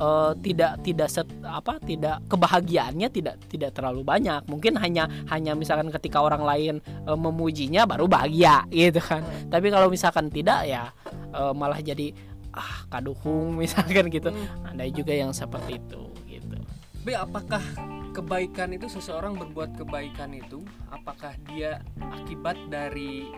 uh, 0.02 0.32
tidak 0.42 0.82
tidak 0.82 1.10
set, 1.14 1.30
apa 1.46 1.78
tidak 1.86 2.18
kebahagiaannya 2.26 3.08
tidak 3.14 3.38
tidak 3.46 3.72
terlalu 3.78 4.02
banyak 4.02 4.42
mungkin 4.50 4.74
hanya 4.82 5.06
hanya 5.30 5.54
misalkan 5.54 5.94
ketika 5.94 6.18
orang 6.26 6.42
lain 6.42 6.76
uh, 7.06 7.14
memujinya 7.14 7.86
baru 7.86 8.10
bahagia 8.10 8.66
gitu 8.74 9.00
kan 9.00 9.22
tapi 9.54 9.70
kalau 9.70 9.88
misalkan 9.94 10.34
tidak 10.34 10.66
ya 10.66 10.90
uh, 11.38 11.54
malah 11.54 11.80
jadi 11.80 12.12
ah 12.52 12.84
kaduhung 12.90 13.56
misalkan 13.62 14.10
gitu 14.10 14.34
hmm. 14.34 14.74
ada 14.74 14.84
juga 14.90 15.14
yang 15.14 15.32
seperti 15.32 15.78
itu 15.78 16.02
gitu 16.28 16.58
tapi 17.02 17.14
apakah 17.16 17.64
kebaikan 18.12 18.76
itu 18.76 18.92
seseorang 18.92 19.40
berbuat 19.40 19.80
kebaikan 19.80 20.36
itu 20.36 20.60
apakah 20.92 21.32
dia 21.48 21.80
akibat 22.00 22.60
dari 22.68 23.32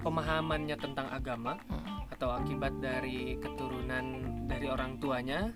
pemahamannya 0.00 0.76
tentang 0.80 1.08
agama 1.12 1.60
hmm. 1.68 2.12
atau 2.16 2.32
akibat 2.32 2.72
dari 2.80 3.36
keturunan 3.40 4.04
dari 4.48 4.68
orang 4.68 4.96
tuanya 5.00 5.52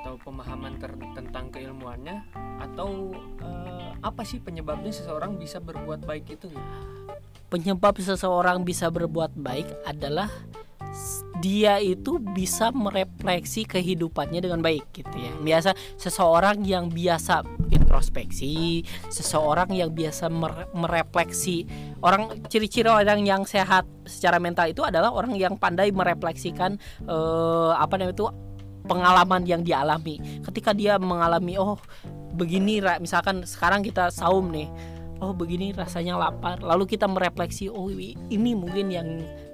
atau 0.00 0.20
pemahaman 0.20 0.76
tentang 1.16 1.52
keilmuannya 1.52 2.22
atau 2.60 3.12
uh, 3.44 3.92
apa 4.04 4.22
sih 4.22 4.38
penyebabnya 4.38 4.92
seseorang 4.92 5.36
bisa 5.36 5.58
berbuat 5.58 6.04
baik 6.04 6.38
itu 6.38 6.48
penyebab 7.48 7.96
seseorang 7.98 8.62
bisa 8.62 8.92
berbuat 8.92 9.34
baik 9.34 9.68
adalah 9.88 10.28
dia 11.38 11.78
itu 11.78 12.18
bisa 12.18 12.74
merefleksi 12.74 13.64
kehidupannya 13.66 14.42
dengan 14.42 14.60
baik 14.62 14.90
gitu 14.90 15.14
ya. 15.14 15.32
Biasa 15.38 15.74
seseorang 15.98 16.66
yang 16.66 16.90
biasa 16.90 17.46
introspeksi, 17.70 18.82
seseorang 19.08 19.70
yang 19.70 19.94
biasa 19.94 20.28
merefleksi. 20.74 21.64
Orang 22.02 22.42
ciri-ciri 22.50 22.90
orang 22.90 23.22
yang 23.22 23.42
sehat 23.46 23.86
secara 24.06 24.42
mental 24.42 24.70
itu 24.70 24.82
adalah 24.82 25.14
orang 25.14 25.34
yang 25.38 25.54
pandai 25.54 25.94
merefleksikan 25.94 26.78
eh, 27.06 27.72
apa 27.74 27.94
namanya 27.98 28.14
itu 28.14 28.26
pengalaman 28.88 29.42
yang 29.44 29.62
dialami. 29.62 30.18
Ketika 30.42 30.72
dia 30.72 30.96
mengalami 30.98 31.60
oh 31.60 31.78
begini 32.38 32.78
misalkan 33.02 33.42
sekarang 33.42 33.82
kita 33.82 34.12
saum 34.12 34.52
nih 34.52 34.68
oh 35.18 35.34
begini 35.34 35.74
rasanya 35.74 36.18
lapar. 36.18 36.62
Lalu 36.62 36.96
kita 36.96 37.06
merefleksi 37.10 37.70
oh 37.70 37.90
ini 37.92 38.50
mungkin 38.54 38.90
yang 38.90 39.08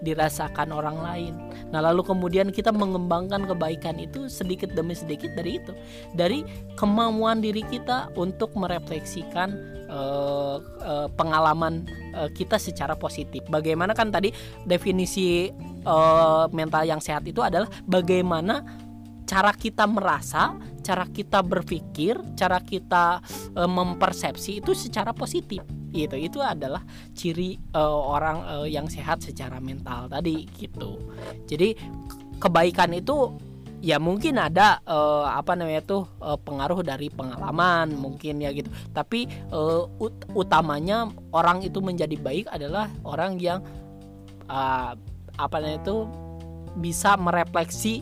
dirasakan 0.05 0.71
orang 0.71 1.01
lain. 1.01 1.33
Nah 1.73 1.81
lalu 1.81 2.05
kemudian 2.05 2.53
kita 2.53 2.71
mengembangkan 2.71 3.49
kebaikan 3.49 3.97
itu 3.97 4.29
sedikit 4.29 4.73
demi 4.77 4.93
sedikit 4.93 5.33
dari 5.33 5.61
itu. 5.61 5.73
Dari 6.13 6.45
kemampuan 6.77 7.41
diri 7.41 7.65
kita 7.65 8.13
untuk 8.15 8.53
merefleksikan 8.55 9.49
uh, 9.89 10.57
uh, 10.61 11.09
pengalaman 11.17 11.89
uh, 12.13 12.29
kita 12.33 12.61
secara 12.61 12.93
positif. 12.95 13.45
Bagaimana 13.49 13.97
kan 13.97 14.13
tadi 14.13 14.31
definisi 14.69 15.49
uh, 15.89 16.47
mental 16.53 16.85
yang 16.85 17.01
sehat 17.01 17.25
itu 17.25 17.41
adalah 17.41 17.69
bagaimana 17.89 18.84
cara 19.25 19.53
kita 19.57 19.85
merasa 19.89 20.57
cara 20.85 21.09
kita 21.09 21.41
berpikir, 21.41 22.21
cara 22.37 22.61
kita 22.61 23.25
e, 23.57 23.63
mempersepsi 23.65 24.61
itu 24.61 24.77
secara 24.77 25.17
positif. 25.17 25.65
Gitu. 25.91 26.13
Itu 26.21 26.45
adalah 26.45 26.85
ciri 27.17 27.57
e, 27.57 27.81
orang 27.83 28.45
e, 28.45 28.55
yang 28.77 28.87
sehat 28.93 29.25
secara 29.25 29.65
mental 29.65 30.13
tadi 30.13 30.45
gitu. 30.61 31.01
Jadi 31.49 31.73
kebaikan 32.37 32.93
itu 32.93 33.33
ya 33.85 34.01
mungkin 34.01 34.41
ada 34.41 34.81
uh, 34.89 35.29
apa 35.29 35.53
namanya 35.53 35.85
tuh 35.85 36.09
uh, 36.25 36.41
pengaruh 36.41 36.81
dari 36.81 37.13
pengalaman 37.13 37.93
mungkin 37.93 38.41
ya 38.41 38.49
gitu 38.49 38.73
tapi 38.97 39.29
uh, 39.53 39.85
ut 40.01 40.25
utamanya 40.33 41.13
orang 41.37 41.61
itu 41.61 41.85
menjadi 41.85 42.17
baik 42.17 42.49
adalah 42.49 42.89
orang 43.05 43.37
yang 43.37 43.61
uh, 44.49 44.97
apa 45.37 45.57
namanya 45.61 45.85
itu 45.85 46.09
bisa 46.81 47.21
merefleksi 47.21 48.01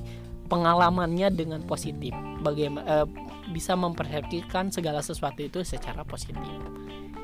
pengalamannya 0.52 1.32
dengan 1.32 1.64
positif. 1.64 2.12
Bagaimana 2.44 2.84
uh, 2.84 3.06
bisa 3.48 3.72
mempersepsikan 3.72 4.68
segala 4.68 5.00
sesuatu 5.00 5.40
itu 5.40 5.64
secara 5.64 6.04
positif. 6.04 6.44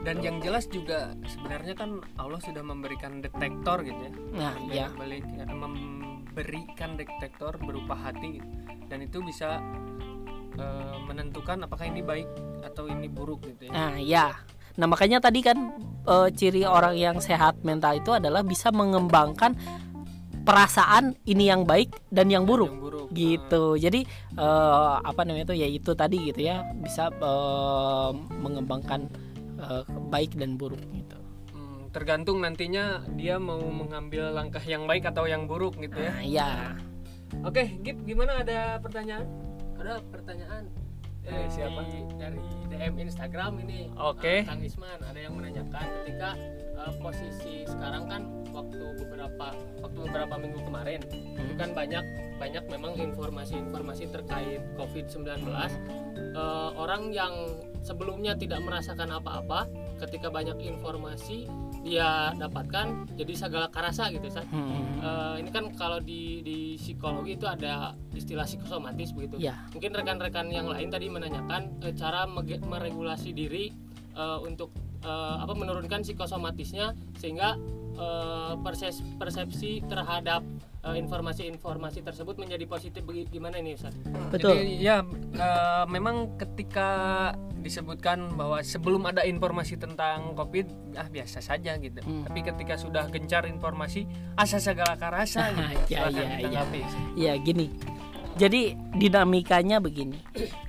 Dan 0.01 0.25
yang 0.25 0.41
jelas 0.41 0.64
juga 0.73 1.12
sebenarnya 1.29 1.77
kan 1.77 2.01
Allah 2.17 2.41
sudah 2.41 2.64
memberikan 2.64 3.21
detektor 3.21 3.85
gitu 3.85 4.01
ya. 4.01 4.12
Nah 4.33 4.55
ya 4.73 4.87
balik 4.97 5.29
memberikan 5.53 6.97
detektor 6.97 7.61
berupa 7.61 7.93
hati. 7.93 8.41
Gitu. 8.41 8.49
dan 8.88 9.05
itu 9.05 9.21
bisa 9.21 9.61
uh, 10.57 10.97
menentukan 11.05 11.61
apakah 11.61 11.85
ini 11.93 12.01
baik 12.01 12.25
atau 12.64 12.88
ini 12.88 13.05
buruk 13.05 13.45
gitu 13.45 13.69
ya. 13.69 13.73
Nah 13.77 14.01
ya 14.01 14.33
Nah 14.79 14.87
makanya 14.87 15.19
tadi 15.19 15.43
kan 15.43 15.59
e, 16.07 16.14
ciri 16.38 16.62
orang 16.62 16.95
yang 16.95 17.19
sehat 17.19 17.59
mental 17.67 17.99
itu 17.99 18.14
adalah 18.14 18.47
bisa 18.47 18.71
mengembangkan 18.71 19.59
perasaan 20.48 21.12
ini 21.28 21.52
yang 21.52 21.68
baik 21.68 21.92
dan 22.08 22.32
yang 22.32 22.48
buruk, 22.48 22.72
yang 22.72 22.80
buruk. 22.80 23.08
gitu. 23.12 23.76
Hmm. 23.76 23.80
jadi 23.84 24.00
uh, 24.40 24.96
apa 25.04 25.20
namanya 25.28 25.52
itu 25.52 25.56
ya 25.61 25.68
itu 25.68 25.92
tadi 25.92 26.32
gitu 26.32 26.40
ya 26.40 26.64
bisa 26.80 27.12
uh, 27.20 28.16
mengembangkan 28.40 29.12
uh, 29.61 29.84
baik 30.08 30.32
dan 30.40 30.56
buruk 30.56 30.80
gitu. 30.96 31.20
Hmm, 31.52 31.92
tergantung 31.92 32.40
nantinya 32.40 33.04
dia 33.12 33.37
mau 33.37 33.61
mengambil 33.61 34.32
langkah 34.32 34.64
yang 34.64 34.88
baik 34.88 35.04
atau 35.04 35.28
yang 35.28 35.44
buruk 35.44 35.76
gitu 35.76 36.00
ya. 36.00 36.16
Nah, 36.16 36.24
ya 36.24 36.50
oke 37.44 37.84
Gip 37.84 38.00
gimana? 38.08 38.40
Ada 38.40 38.80
pertanyaan? 38.80 39.28
Ada 39.76 40.00
pertanyaan? 40.08 40.64
Dari 41.28 41.44
eh, 41.44 41.52
siapa? 41.52 41.80
Dari 42.16 42.40
DM 42.72 42.94
Instagram 43.04 43.52
ini. 43.68 43.92
Oke. 44.00 44.16
Okay. 44.16 44.38
uh, 44.48 44.56
Kang 44.56 44.64
Isman 44.64 44.96
ada 45.04 45.20
yang 45.20 45.37
menanyakan 45.37 45.87
ketika 46.00 46.32
uh, 46.79 46.95
posisi 47.03 47.67
sekarang 47.67 48.07
kan 48.07 48.23
waktu 48.55 48.85
beberapa 49.03 49.55
waktu 49.83 49.99
beberapa 50.09 50.35
minggu 50.38 50.61
kemarin 50.64 51.01
hmm. 51.05 51.43
itu 51.43 51.55
kan 51.59 51.71
banyak 51.75 52.05
banyak 52.38 52.64
memang 52.71 52.95
informasi-informasi 52.95 54.14
terkait 54.14 54.62
COVID-19 54.79 55.27
uh, 55.47 56.71
orang 56.79 57.11
yang 57.11 57.35
sebelumnya 57.83 58.35
tidak 58.35 58.62
merasakan 58.62 59.11
apa-apa 59.14 59.67
ketika 60.07 60.31
banyak 60.31 60.59
informasi 60.62 61.51
dia 61.83 62.35
dapatkan 62.35 63.07
jadi 63.14 63.33
segala 63.38 63.67
karasa 63.71 64.11
gitu 64.11 64.27
kan 64.31 64.47
hmm. 64.51 64.99
uh, 65.03 65.35
ini 65.38 65.51
kan 65.51 65.71
kalau 65.79 66.03
di 66.03 66.43
di 66.43 66.59
psikologi 66.75 67.38
itu 67.38 67.47
ada 67.47 67.95
istilah 68.14 68.47
psikosomatis 68.47 69.14
begitu 69.14 69.38
ya. 69.38 69.55
mungkin 69.71 69.95
rekan-rekan 69.95 70.51
yang 70.51 70.67
lain 70.67 70.91
tadi 70.91 71.07
menanyakan 71.07 71.79
uh, 71.83 71.95
cara 71.95 72.27
meregulasi 72.27 73.31
diri 73.31 73.71
uh, 74.19 74.43
untuk 74.43 74.75
uh, 75.04 75.37
apa 75.42 75.52
menurunkan 75.54 76.02
psikosomatisnya 76.02 76.94
sehingga 77.18 77.58
uh, 77.98 78.54
persepsi 79.18 79.82
terhadap 79.90 80.46
eh, 80.87 80.96
informasi-informasi 80.96 82.06
tersebut 82.06 82.38
menjadi 82.38 82.64
positif 82.64 83.02
gimana 83.28 83.58
ini 83.58 83.74
Ustaz? 83.74 83.94
Betul. 84.30 84.54
Jadi 84.54 84.74
ya 84.78 85.02
eh, 85.34 85.84
memang 85.90 86.38
ketika 86.38 86.88
disebutkan 87.58 88.38
bahwa 88.38 88.62
sebelum 88.62 89.02
ada 89.11 89.26
informasi 89.26 89.74
tentang 89.74 90.38
COVID 90.38 90.94
ah 90.94 91.11
biasa 91.11 91.42
saja 91.42 91.74
gitu. 91.82 91.98
Hmm. 92.00 92.22
Tapi 92.24 92.40
ketika 92.46 92.78
sudah 92.78 93.11
gencar 93.11 93.44
informasi 93.50 94.06
asa 94.38 94.62
segala 94.62 94.94
karasa 94.94 95.50
gitu. 95.58 95.98
Ya, 95.98 96.06
Silakan 96.08 96.22
ya, 96.22 96.37
ditanggapi. 96.38 96.80
Ya 97.18 97.32
gini. 97.37 97.66
Jadi 98.38 98.79
dinamikanya 98.94 99.83
begini. 99.83 100.22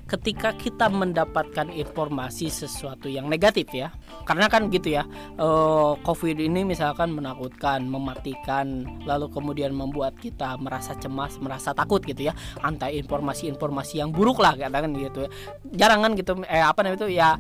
Ketika 0.10 0.58
kita 0.58 0.90
mendapatkan 0.90 1.70
informasi 1.70 2.50
sesuatu 2.50 3.06
yang 3.06 3.30
negatif 3.30 3.70
ya, 3.70 3.94
karena 4.26 4.50
kan 4.50 4.74
gitu 4.74 4.98
ya, 4.98 5.06
eh, 5.38 5.94
COVID 6.02 6.42
ini 6.42 6.66
misalkan 6.66 7.14
menakutkan, 7.14 7.86
mematikan, 7.86 8.90
lalu 9.06 9.30
kemudian 9.30 9.70
membuat 9.70 10.18
kita 10.18 10.58
merasa 10.58 10.98
cemas, 10.98 11.38
merasa 11.38 11.78
takut 11.78 12.02
gitu 12.02 12.26
ya, 12.26 12.34
anti 12.66 12.98
informasi-informasi 12.98 14.02
yang 14.02 14.10
buruk 14.10 14.42
lah 14.42 14.58
katakan 14.58 14.98
gitu 14.98 15.30
ya. 15.30 15.32
Jarang 15.78 16.02
kan 16.02 16.12
gitu, 16.18 16.42
eh 16.50 16.66
apa 16.66 16.82
namanya 16.82 17.06
itu 17.06 17.10
ya 17.14 17.38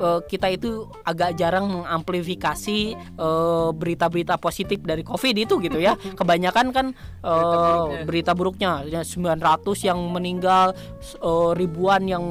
eh, 0.00 0.20
kita 0.24 0.48
itu 0.48 0.88
agak 1.04 1.36
jarang 1.36 1.68
mengamplifikasi 1.68 2.78
eh, 2.96 3.68
berita-berita 3.76 4.40
positif 4.40 4.80
dari 4.80 5.04
COVID 5.04 5.34
itu 5.36 5.60
gitu 5.60 5.78
ya. 5.78 5.94
Kebanyakan 6.18 6.66
kan 6.72 6.86
eh, 7.20 7.84
berita 8.08 8.32
buruknya, 8.32 8.82
ya 8.88 9.04
900 9.04 9.36
yang 9.84 10.00
meninggal, 10.08 10.72
eh, 11.20 11.50
ribuan 11.54 12.08
yang 12.08 12.24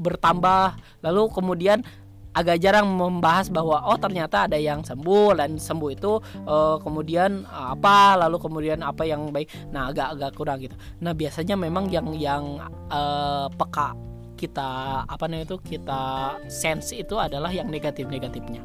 bertambah. 0.00 0.78
Lalu 1.02 1.22
kemudian 1.34 1.82
agak 2.30 2.62
jarang 2.62 2.86
membahas 2.94 3.50
bahwa 3.50 3.82
oh 3.90 3.98
ternyata 3.98 4.46
ada 4.46 4.54
yang 4.54 4.86
sembuh 4.86 5.34
dan 5.34 5.58
sembuh 5.58 5.90
itu 5.90 6.12
eh, 6.46 6.76
kemudian 6.78 7.46
apa 7.50 8.14
lalu 8.26 8.36
kemudian 8.38 8.80
apa 8.86 9.02
yang 9.02 9.34
baik. 9.34 9.50
Nah 9.74 9.90
agak-agak 9.90 10.30
kurang 10.38 10.58
gitu. 10.62 10.76
Nah 11.02 11.12
biasanya 11.14 11.58
memang 11.58 11.90
yang 11.90 12.14
yang 12.14 12.62
eh, 12.90 13.46
peka 13.50 14.09
kita 14.40 15.04
apa 15.04 15.28
namanya 15.28 15.52
itu 15.52 15.58
kita 15.60 16.02
sense 16.48 16.96
itu 16.96 17.20
adalah 17.20 17.52
yang 17.52 17.68
negatif-negatifnya. 17.68 18.64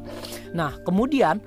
Nah, 0.56 0.72
kemudian 0.88 1.44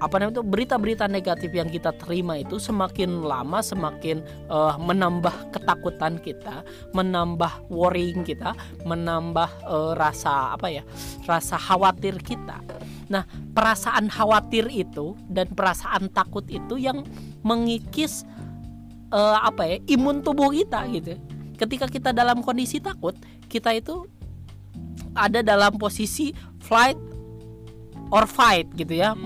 apa 0.00 0.16
namanya 0.16 0.40
itu 0.40 0.44
berita-berita 0.48 1.04
negatif 1.12 1.52
yang 1.52 1.68
kita 1.68 1.92
terima 2.00 2.40
itu 2.40 2.56
semakin 2.56 3.20
lama 3.20 3.60
semakin 3.60 4.24
eh, 4.48 4.74
menambah 4.80 5.52
ketakutan 5.52 6.16
kita, 6.18 6.64
menambah 6.96 7.68
worrying 7.68 8.24
kita, 8.24 8.56
menambah 8.88 9.48
eh, 9.68 9.92
rasa 9.94 10.56
apa 10.56 10.72
ya? 10.72 10.82
rasa 11.28 11.60
khawatir 11.60 12.16
kita. 12.24 12.64
Nah, 13.12 13.28
perasaan 13.52 14.08
khawatir 14.08 14.72
itu 14.72 15.14
dan 15.28 15.52
perasaan 15.52 16.08
takut 16.10 16.48
itu 16.48 16.80
yang 16.80 17.04
mengikis 17.44 18.24
eh, 19.12 19.38
apa 19.44 19.68
ya? 19.68 19.76
imun 20.00 20.24
tubuh 20.24 20.48
kita 20.48 20.88
gitu. 20.96 21.20
Ketika 21.60 21.84
kita 21.92 22.16
dalam 22.16 22.40
kondisi 22.40 22.80
takut, 22.80 23.12
kita 23.50 23.74
itu 23.74 24.06
ada 25.10 25.42
dalam 25.42 25.74
posisi 25.74 26.30
flight 26.62 26.94
or 28.14 28.30
fight 28.30 28.70
gitu 28.78 28.94
ya. 28.94 29.18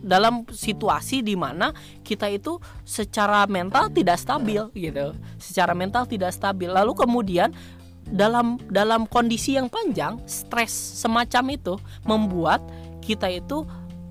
Dalam 0.00 0.48
situasi 0.48 1.20
di 1.20 1.36
mana 1.36 1.76
kita 2.04 2.28
itu 2.28 2.56
secara 2.84 3.44
mental 3.48 3.92
tidak 3.92 4.20
stabil 4.20 4.64
gitu. 4.76 5.16
Secara 5.40 5.72
mental 5.76 6.04
tidak 6.08 6.32
stabil. 6.36 6.68
Lalu 6.68 6.92
kemudian 6.96 7.52
dalam 8.08 8.56
dalam 8.72 9.04
kondisi 9.06 9.54
yang 9.56 9.68
panjang 9.68 10.18
stres 10.24 10.72
semacam 10.72 11.44
itu 11.54 11.74
membuat 12.04 12.64
kita 13.04 13.28
itu 13.28 13.64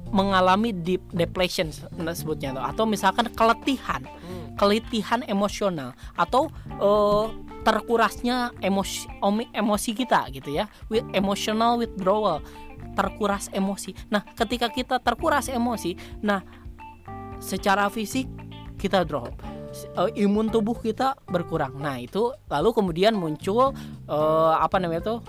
mengalami 0.10 0.74
deep 0.74 1.06
depression 1.14 1.70
sebutnya 2.14 2.58
atau 2.58 2.86
misalkan 2.86 3.30
keletihan. 3.34 4.06
Keletihan 4.58 5.26
emosional. 5.26 5.98
Atau 6.20 6.54
eh, 6.68 7.26
terkurasnya 7.64 8.56
emosi 8.64 9.10
emosi 9.56 9.92
kita 9.96 10.30
gitu 10.32 10.56
ya. 10.56 10.68
With 10.88 11.08
emotional 11.14 11.80
withdrawal. 11.80 12.44
Terkuras 12.96 13.52
emosi. 13.52 13.96
Nah 14.12 14.24
ketika 14.36 14.72
kita 14.72 15.00
terkuras 15.00 15.48
emosi 15.52 15.96
nah 16.24 16.44
secara 17.40 17.88
fisik 17.88 18.28
kita 18.80 19.04
drop. 19.04 19.32
Eh, 19.70 20.26
imun 20.26 20.50
tubuh 20.50 20.76
kita 20.80 21.14
berkurang. 21.30 21.78
Nah 21.78 22.02
itu 22.02 22.34
lalu 22.50 22.70
kemudian 22.74 23.14
muncul 23.16 23.76
eh, 24.10 24.54
apa 24.56 24.82
namanya 24.82 25.16
tuh? 25.16 25.20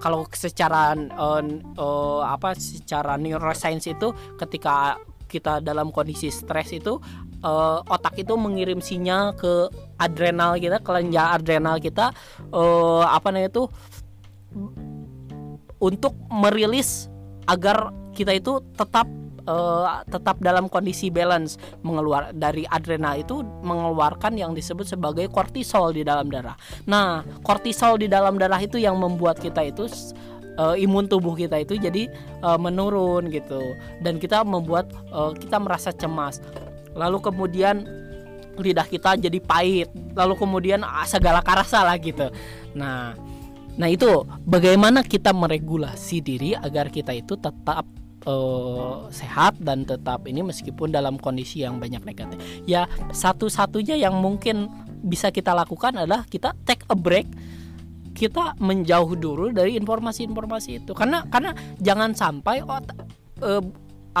Kalau 0.00 0.24
secara 0.32 0.96
eh, 0.96 1.42
eh, 1.56 2.20
apa 2.24 2.56
secara 2.56 3.16
neuroscience 3.16 3.88
itu 3.88 4.12
ketika 4.36 5.00
kita 5.30 5.62
dalam 5.62 5.94
kondisi 5.94 6.26
stres 6.34 6.74
itu 6.74 6.98
eh, 7.40 7.78
otak 7.84 8.14
itu 8.20 8.34
mengirim 8.36 8.78
sinyal 8.78 9.34
ke 9.36 9.68
adrenal 9.96 10.56
kita 10.56 10.78
kelenjar 10.80 11.36
adrenal 11.36 11.76
kita 11.80 12.12
eh, 12.52 13.04
apa 13.04 13.28
namanya 13.32 13.50
itu 13.50 13.64
untuk 15.80 16.12
merilis 16.28 17.08
agar 17.48 17.90
kita 18.12 18.36
itu 18.36 18.60
tetap 18.76 19.08
eh, 19.48 19.86
tetap 20.12 20.36
dalam 20.38 20.68
kondisi 20.68 21.08
balance 21.08 21.56
mengeluar 21.80 22.30
dari 22.36 22.68
adrenal 22.68 23.16
itu 23.16 23.40
mengeluarkan 23.64 24.36
yang 24.36 24.52
disebut 24.52 24.84
sebagai 24.84 25.26
kortisol 25.32 25.96
di 25.96 26.04
dalam 26.04 26.28
darah. 26.28 26.54
Nah, 26.84 27.24
kortisol 27.42 27.96
di 27.96 28.06
dalam 28.06 28.36
darah 28.36 28.60
itu 28.60 28.76
yang 28.76 29.00
membuat 29.00 29.40
kita 29.40 29.64
itu 29.64 29.88
eh, 30.60 30.84
imun 30.84 31.08
tubuh 31.08 31.32
kita 31.32 31.64
itu 31.64 31.80
jadi 31.80 32.12
eh, 32.44 32.58
menurun 32.60 33.32
gitu 33.32 33.74
dan 34.04 34.20
kita 34.20 34.44
membuat 34.44 34.92
eh, 34.92 35.32
kita 35.40 35.56
merasa 35.56 35.90
cemas. 35.94 36.44
Lalu 36.94 37.18
kemudian 37.22 37.86
lidah 38.60 38.84
kita 38.84 39.16
jadi 39.16 39.38
pahit, 39.40 39.88
lalu 40.12 40.36
kemudian 40.36 40.84
ah, 40.84 41.06
segala 41.08 41.40
karasa 41.40 41.80
lah 41.80 41.96
gitu. 41.96 42.28
Nah, 42.76 43.16
Nah 43.80 43.88
itu 43.88 44.28
bagaimana 44.44 45.00
kita 45.00 45.32
meregulasi 45.32 46.20
diri 46.20 46.52
agar 46.52 46.92
kita 46.92 47.16
itu 47.16 47.32
tetap 47.40 47.88
eh, 48.28 48.96
sehat 49.08 49.56
dan 49.56 49.88
tetap 49.88 50.28
ini 50.28 50.44
meskipun 50.44 50.92
dalam 50.92 51.16
kondisi 51.16 51.64
yang 51.64 51.80
banyak 51.80 52.04
negatif. 52.04 52.36
Ya 52.68 52.84
satu-satunya 53.08 53.96
yang 53.96 54.20
mungkin 54.20 54.68
bisa 55.00 55.32
kita 55.32 55.56
lakukan 55.56 55.96
adalah 55.96 56.28
kita 56.28 56.52
take 56.68 56.84
a 56.92 56.96
break. 56.96 57.24
Kita 58.12 58.58
menjauh 58.60 59.16
dulu 59.16 59.48
dari 59.48 59.80
informasi-informasi 59.80 60.84
itu 60.84 60.92
karena 60.92 61.24
karena 61.32 61.56
jangan 61.80 62.12
sampai 62.12 62.60
ot- 62.60 62.92
eh, 63.40 63.64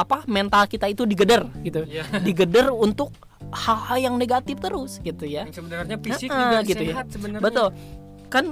apa 0.00 0.24
mental 0.24 0.64
kita 0.64 0.88
itu 0.88 1.04
digeder 1.04 1.44
gitu, 1.60 1.84
Iya. 1.84 2.04
digeder 2.26 2.72
untuk 2.72 3.12
hal-hal 3.50 3.98
yang 4.00 4.14
negatif 4.16 4.56
terus 4.58 4.98
gitu 5.00 5.24
ya. 5.24 5.44
Yang 5.44 5.60
sebenarnya 5.60 5.96
fisik 5.98 6.28
Heeh, 6.28 6.40
juga 6.40 6.58
gitu 6.64 6.82
ya. 6.82 6.92
sehat 6.94 7.06
sebenarnya. 7.08 7.44
Betul. 7.44 7.68
Kan 8.30 8.44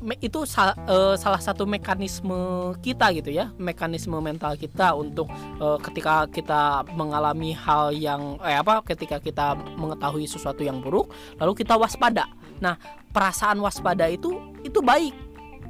me- 0.00 0.18
itu 0.18 0.42
eh, 0.42 1.14
salah 1.14 1.38
satu 1.38 1.62
mekanisme 1.62 2.34
kita 2.80 3.12
gitu 3.12 3.30
ya, 3.30 3.52
mekanisme 3.54 4.16
mental 4.18 4.56
kita 4.56 4.90
untuk 4.92 5.28
eh, 5.60 5.78
ketika 5.84 6.26
kita 6.26 6.62
mengalami 6.92 7.52
hal 7.52 7.92
yang 7.92 8.40
eh 8.40 8.56
apa 8.56 8.82
ketika 8.82 9.20
kita 9.20 9.52
mengetahui 9.76 10.24
sesuatu 10.24 10.64
yang 10.64 10.80
buruk, 10.80 11.12
lalu 11.36 11.52
kita 11.54 11.76
waspada. 11.76 12.26
Nah, 12.58 12.74
perasaan 13.12 13.60
waspada 13.60 14.08
itu 14.08 14.34
itu 14.64 14.80
baik. 14.80 15.14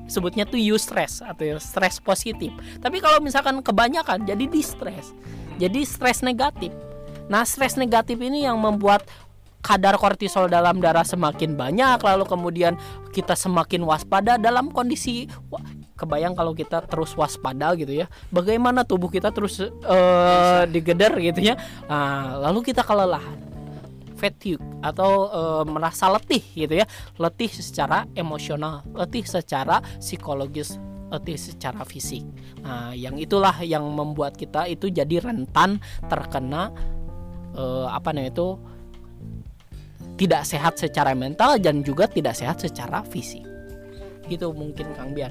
Sebutnya 0.09 0.49
tuh 0.49 0.59
eustress 0.59 1.21
atau 1.21 1.61
stres 1.61 2.01
positif. 2.03 2.51
Tapi 2.81 2.99
kalau 2.99 3.21
misalkan 3.21 3.61
kebanyakan 3.61 4.25
jadi 4.25 4.49
distress. 4.49 5.13
Jadi 5.61 5.85
stres 5.85 6.25
negatif. 6.25 6.73
Nah, 7.29 7.45
stres 7.45 7.77
negatif 7.77 8.17
ini 8.17 8.49
yang 8.49 8.57
membuat 8.57 9.05
kadar 9.59 9.99
kortisol 9.99 10.47
dalam 10.47 10.79
darah 10.79 11.03
semakin 11.03 11.59
banyak 11.59 11.99
lalu 11.99 12.25
kemudian 12.25 12.79
kita 13.11 13.35
semakin 13.35 13.83
waspada 13.83 14.39
dalam 14.39 14.71
kondisi 14.71 15.27
wah, 15.51 15.61
kebayang 15.99 16.39
kalau 16.39 16.55
kita 16.55 16.87
terus 16.87 17.11
waspada 17.19 17.75
gitu 17.75 17.91
ya 17.91 18.07
bagaimana 18.31 18.87
tubuh 18.87 19.11
kita 19.11 19.35
terus 19.35 19.59
eh, 19.67 20.63
digeder 20.71 21.19
gitu 21.19 21.43
ya 21.43 21.59
nah, 21.91 22.39
lalu 22.49 22.71
kita 22.71 22.87
kelelahan 22.87 23.48
fatigue 24.19 24.61
atau 24.83 25.31
eh, 25.31 25.65
merasa 25.71 26.11
letih 26.11 26.43
gitu 26.59 26.75
ya 26.83 26.87
letih 27.23 27.49
secara 27.49 28.05
emosional 28.19 28.83
letih 28.93 29.23
secara 29.23 29.79
psikologis 30.03 30.77
letih 31.09 31.39
secara 31.39 31.87
fisik 31.87 32.27
nah 32.61 32.91
yang 32.93 33.17
itulah 33.17 33.55
yang 33.63 33.87
membuat 33.87 34.35
kita 34.35 34.67
itu 34.67 34.91
jadi 34.91 35.23
rentan 35.23 35.79
terkena 36.11 36.75
eh, 37.55 37.87
apa 37.89 38.11
namanya 38.11 38.35
itu 38.35 38.49
tidak 40.19 40.43
sehat 40.43 40.75
secara 40.75 41.15
mental 41.15 41.63
dan 41.63 41.87
juga 41.87 42.11
tidak 42.11 42.35
sehat 42.35 42.59
secara 42.59 43.07
fisik. 43.07 43.47
Gitu 44.27 44.51
mungkin 44.51 44.91
Kang 44.99 45.15
Bian. 45.15 45.31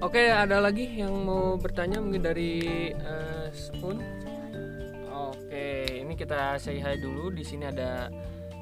Oke, 0.00 0.32
ada 0.32 0.58
lagi 0.58 0.88
yang 0.88 1.12
mau 1.22 1.60
bertanya 1.60 2.00
mungkin 2.00 2.24
dari 2.24 2.90
eh, 2.90 3.46
Spoon. 3.52 4.23
Oke, 6.14 6.22
ini 6.22 6.30
kita 6.30 6.62
say 6.62 6.78
hi 6.78 6.94
dulu. 6.94 7.34
Di 7.34 7.42
sini 7.42 7.66
ada 7.66 8.06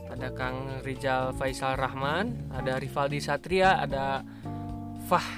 ada 0.08 0.32
Kang 0.32 0.80
Rizal 0.80 1.36
Faisal 1.36 1.76
Rahman, 1.76 2.48
ada 2.48 2.80
Rivaldi 2.80 3.20
Satria, 3.20 3.76
ada 3.76 4.24
Fah 5.04 5.28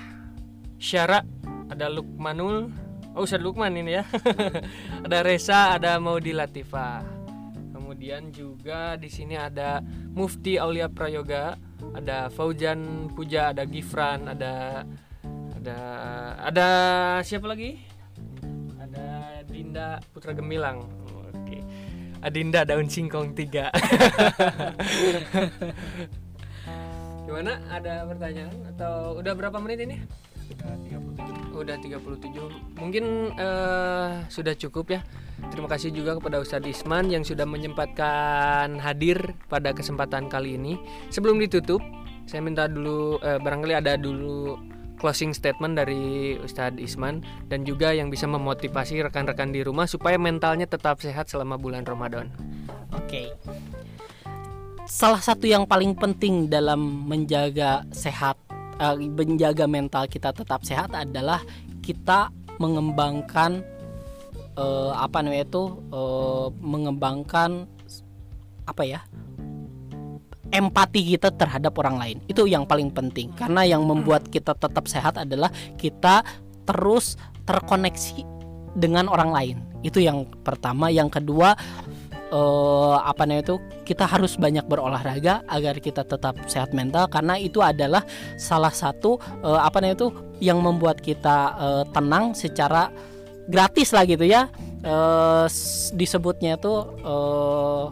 Syara, 0.79 1.27
ada 1.67 1.91
Lukmanul. 1.91 2.71
Oh, 3.19 3.27
Ustaz 3.27 3.43
Lukman 3.43 3.75
ini 3.75 3.99
ya. 3.99 4.07
ada 5.11 5.27
Reza, 5.27 5.75
ada 5.75 5.99
Maudi 5.99 6.31
Latifah. 6.31 7.03
kemudian 7.75 8.31
juga 8.31 8.95
di 8.95 9.11
sini 9.11 9.35
ada 9.35 9.83
Mufti 10.15 10.55
Aulia 10.55 10.87
Prayoga 10.87 11.59
ada 11.99 12.31
Faujan 12.31 13.11
Puja 13.11 13.51
ada 13.51 13.67
Gifran 13.67 14.31
ada 14.31 14.87
ada 15.59 15.79
ada 16.39 16.69
siapa 17.27 17.51
lagi 17.51 17.83
ada 18.79 19.43
Dinda 19.47 19.99
Putra 20.11 20.35
Gemilang 20.35 21.04
Adinda 22.25 22.65
daun 22.65 22.89
singkong 22.89 23.37
tiga. 23.37 23.69
Gimana? 27.29 27.61
Ada 27.69 28.09
pertanyaan? 28.09 28.57
Atau 28.73 29.21
udah 29.21 29.33
berapa 29.37 29.61
menit 29.61 29.85
ini? 29.85 30.01
Udah 31.53 31.77
37 31.77 32.81
mungkin 32.81 33.33
eh, 33.37 34.09
sudah 34.33 34.57
cukup 34.57 34.97
ya. 34.97 35.01
Terima 35.53 35.69
kasih 35.69 35.93
juga 35.93 36.17
kepada 36.17 36.41
Ustadz 36.41 36.65
Isman 36.65 37.13
yang 37.13 37.29
sudah 37.29 37.45
menyempatkan 37.45 38.81
hadir 38.81 39.37
pada 39.53 39.77
kesempatan 39.77 40.33
kali 40.33 40.57
ini. 40.57 40.81
Sebelum 41.13 41.37
ditutup 41.37 41.85
saya 42.25 42.41
minta 42.41 42.65
dulu 42.65 43.21
eh, 43.21 43.37
barangkali 43.37 43.75
ada 43.77 44.01
dulu 44.01 44.57
closing 45.05 45.37
statement 45.37 45.77
dari 45.77 46.33
Ustadz 46.41 46.81
Isman 46.81 47.21
dan 47.53 47.69
juga 47.69 47.93
yang 47.93 48.09
bisa 48.09 48.25
memotivasi 48.25 49.05
rekan-rekan 49.05 49.53
di 49.53 49.61
rumah 49.61 49.85
supaya 49.85 50.17
mentalnya 50.17 50.65
tetap 50.65 51.05
sehat 51.05 51.29
selama 51.29 51.61
bulan 51.61 51.85
Ramadan 51.85 52.33
Oke. 52.95 53.35
Salah 54.85 55.19
satu 55.19 55.49
yang 55.49 55.65
paling 55.65 55.97
penting 55.97 56.47
dalam 56.47 57.09
menjaga 57.09 57.83
sehat, 57.91 58.37
eh, 58.79 58.97
menjaga 59.11 59.65
mental 59.65 60.07
kita 60.07 60.31
tetap 60.31 60.63
sehat 60.63 60.93
adalah 60.93 61.41
kita 61.81 62.31
mengembangkan 62.61 63.65
eh, 64.55 64.93
apa 64.95 65.19
namanya 65.25 65.49
itu 65.49 65.65
eh, 65.91 66.47
mengembangkan 66.63 67.67
apa 68.65 68.83
ya 68.87 69.01
empati 70.55 71.19
kita 71.19 71.35
terhadap 71.35 71.75
orang 71.83 71.99
lain. 71.99 72.17
Itu 72.31 72.47
yang 72.47 72.63
paling 72.63 72.95
penting. 72.95 73.35
Karena 73.35 73.67
yang 73.67 73.83
membuat 73.83 74.31
kita 74.31 74.55
tetap 74.55 74.87
sehat 74.87 75.19
adalah 75.19 75.51
kita 75.75 76.23
terus 76.63 77.19
terkoneksi 77.43 78.23
dengan 78.79 79.11
orang 79.11 79.31
lain. 79.35 79.57
Itu 79.83 79.99
yang 79.99 80.31
pertama. 80.47 80.95
Yang 80.95 81.19
kedua 81.21 81.59
eh, 82.31 82.97
apa 83.03 83.27
namanya 83.27 83.51
itu 83.51 83.57
kita 83.83 84.07
harus 84.07 84.39
banyak 84.39 84.65
berolahraga 84.71 85.43
agar 85.51 85.83
kita 85.83 86.07
tetap 86.07 86.39
sehat 86.47 86.71
mental. 86.71 87.11
Karena 87.11 87.35
itu 87.35 87.59
adalah 87.59 88.07
salah 88.39 88.73
satu 88.73 89.19
eh, 89.43 89.59
apa 89.59 89.83
namanya 89.83 90.07
itu 90.07 90.09
yang 90.39 90.63
membuat 90.63 91.03
kita 91.03 91.37
eh, 91.59 91.85
tenang 91.91 92.39
secara 92.39 92.95
gratis 93.51 93.91
lah 93.91 94.07
gitu 94.07 94.23
ya. 94.23 94.47
S- 95.49 95.97
disebutnya 95.97 96.61
itu 96.61 96.75
eh, 97.03 97.85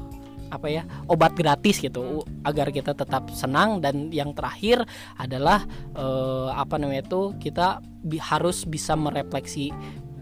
apa 0.53 0.69
ya 0.69 0.85
obat 1.09 1.33
gratis 1.33 1.81
gitu 1.81 2.21
agar 2.45 2.69
kita 2.69 2.93
tetap 2.93 3.33
senang. 3.33 3.81
Dan 3.81 4.13
yang 4.13 4.37
terakhir 4.37 4.85
adalah 5.17 5.65
eh, 5.97 6.51
apa 6.53 6.77
namanya 6.77 7.09
itu 7.09 7.33
kita 7.41 7.81
bi- 8.05 8.21
harus 8.21 8.69
bisa 8.69 8.93
merefleksi 8.93 9.73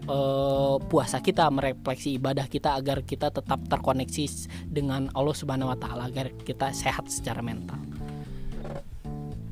eh, 0.07 0.75
puasa 0.87 1.19
kita 1.19 1.51
merefleksi 1.51 2.15
ibadah 2.15 2.47
kita 2.47 2.79
agar 2.79 3.03
kita 3.03 3.27
tetap 3.27 3.59
terkoneksi 3.67 4.47
dengan 4.71 5.11
Allah 5.11 5.35
Subhanahu 5.35 5.75
Wa 5.75 5.77
Taala 5.83 6.07
agar 6.07 6.31
kita 6.47 6.71
sehat 6.71 7.11
secara 7.11 7.43
mental. 7.43 7.77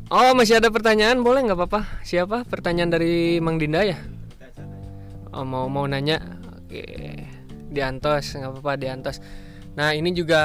Oh 0.10 0.34
masih 0.34 0.58
ada 0.58 0.74
pertanyaan? 0.74 1.22
Boleh 1.22 1.46
nggak 1.46 1.60
apa-apa 1.60 2.02
siapa? 2.02 2.42
Pertanyaan 2.42 2.90
dari 2.90 3.38
Mang 3.38 3.62
Dinda 3.62 3.86
ya? 3.86 3.94
Oh 5.30 5.46
mau 5.46 5.70
mau 5.70 5.86
nanya? 5.86 6.18
Oke. 6.58 6.82
Diantos 7.70 8.34
nggak 8.34 8.50
apa-apa 8.50 8.74
diantos 8.82 9.22
nah 9.80 9.96
ini 9.96 10.12
juga 10.12 10.44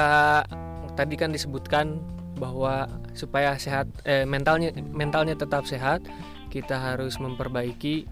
tadi 0.95 1.19
kan 1.19 1.35
disebutkan 1.35 1.99
bahwa 2.39 2.87
supaya 3.11 3.59
sehat 3.59 3.91
eh, 4.07 4.23
mentalnya 4.23 4.71
mentalnya 4.95 5.35
tetap 5.35 5.67
sehat 5.67 6.03
kita 6.47 6.79
harus 6.79 7.19
memperbaiki 7.19 8.07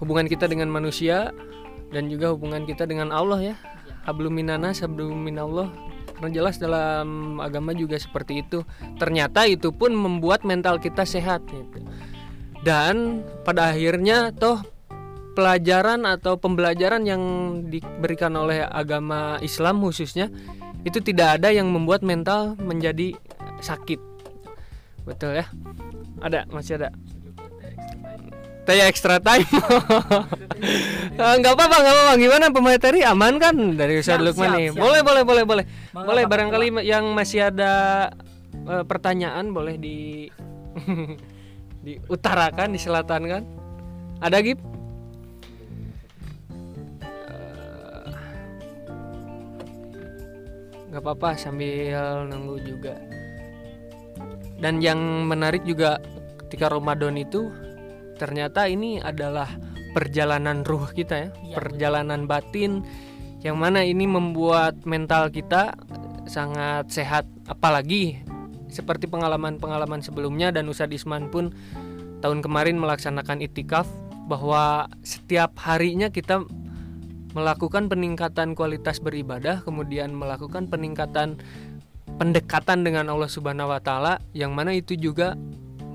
hubungan 0.00 0.24
kita 0.24 0.48
dengan 0.48 0.72
manusia 0.72 1.28
dan 1.92 2.08
juga 2.08 2.32
hubungan 2.32 2.64
kita 2.64 2.88
dengan 2.88 3.12
Allah 3.12 3.52
ya. 3.52 3.56
Hablum 4.08 4.32
minanas 4.32 4.80
hablum 4.80 5.12
minallah 5.12 5.68
karena 6.16 6.28
jelas 6.32 6.56
dalam 6.56 7.36
agama 7.36 7.76
juga 7.76 8.00
seperti 8.00 8.40
itu. 8.40 8.64
Ternyata 8.96 9.44
itu 9.44 9.68
pun 9.76 9.92
membuat 9.92 10.42
mental 10.48 10.80
kita 10.80 11.04
sehat 11.04 11.44
gitu. 11.52 11.84
dan 12.60 13.24
pada 13.40 13.72
akhirnya 13.72 14.36
toh 14.36 14.60
pelajaran 15.40 16.04
atau 16.04 16.36
pembelajaran 16.36 17.00
yang 17.08 17.22
diberikan 17.72 18.36
oleh 18.36 18.60
agama 18.60 19.40
Islam 19.40 19.80
khususnya 19.80 20.28
itu 20.84 21.00
tidak 21.00 21.40
ada 21.40 21.48
yang 21.48 21.72
membuat 21.72 22.04
mental 22.04 22.60
menjadi 22.60 23.16
sakit. 23.64 23.96
Betul 25.08 25.40
ya? 25.40 25.48
Ada? 26.20 26.44
Masih 26.52 26.76
ada? 26.76 26.92
Taya 28.68 28.84
extra 28.84 29.16
time. 29.16 29.48
Nggak 31.40 31.52
apa-apa 31.56 31.76
nggak 31.80 31.94
apa-apa. 31.96 32.14
Gimana 32.20 32.44
pemateri? 32.52 33.00
Aman 33.00 33.40
kan? 33.40 33.56
Dari 33.56 33.96
Ustadz 33.96 34.20
Siap, 34.20 34.28
Lukman 34.28 34.50
nih 34.60 34.68
boleh 34.76 35.00
boleh 35.00 35.22
boleh 35.24 35.44
boleh. 35.48 35.64
Boleh 35.96 36.24
barangkali 36.28 36.84
yang 36.84 37.16
masih 37.16 37.48
ada 37.48 37.72
eh, 38.52 38.84
pertanyaan 38.84 39.56
boleh 39.56 39.80
di 39.80 40.28
diutarakan 41.88 42.76
diselatan 42.76 43.22
kan? 43.24 43.42
Ada 44.20 44.44
Gip 44.44 44.60
nggak 50.90 51.02
apa-apa 51.06 51.38
sambil 51.38 52.26
nunggu 52.26 52.56
juga. 52.66 52.98
Dan 54.60 54.82
yang 54.84 55.24
menarik 55.24 55.64
juga 55.64 56.02
ketika 56.46 56.68
Ramadan 56.68 57.16
itu 57.16 57.48
ternyata 58.20 58.68
ini 58.68 59.00
adalah 59.00 59.48
perjalanan 59.96 60.66
ruh 60.66 60.90
kita 60.92 61.14
ya, 61.16 61.28
Iya, 61.46 61.56
perjalanan 61.56 62.28
batin 62.28 62.84
yang 63.40 63.56
mana 63.56 63.80
ini 63.80 64.04
membuat 64.04 64.84
mental 64.84 65.32
kita 65.32 65.72
sangat 66.28 66.92
sehat. 66.92 67.24
Apalagi 67.48 68.20
seperti 68.68 69.08
pengalaman-pengalaman 69.08 70.04
sebelumnya 70.04 70.52
dan 70.54 70.68
Ustadz 70.68 70.94
Isman 70.94 71.32
pun 71.32 71.50
tahun 72.20 72.44
kemarin 72.44 72.76
melaksanakan 72.78 73.40
itikaf 73.40 73.88
bahwa 74.30 74.86
setiap 75.02 75.58
harinya 75.58 76.12
kita 76.12 76.44
melakukan 77.32 77.86
peningkatan 77.86 78.58
kualitas 78.58 78.98
beribadah 78.98 79.62
kemudian 79.62 80.10
melakukan 80.10 80.66
peningkatan 80.66 81.38
pendekatan 82.18 82.82
dengan 82.82 83.08
Allah 83.08 83.30
Subhanahu 83.30 83.70
wa 83.70 83.80
taala 83.80 84.18
yang 84.34 84.52
mana 84.52 84.74
itu 84.74 84.98
juga 84.98 85.38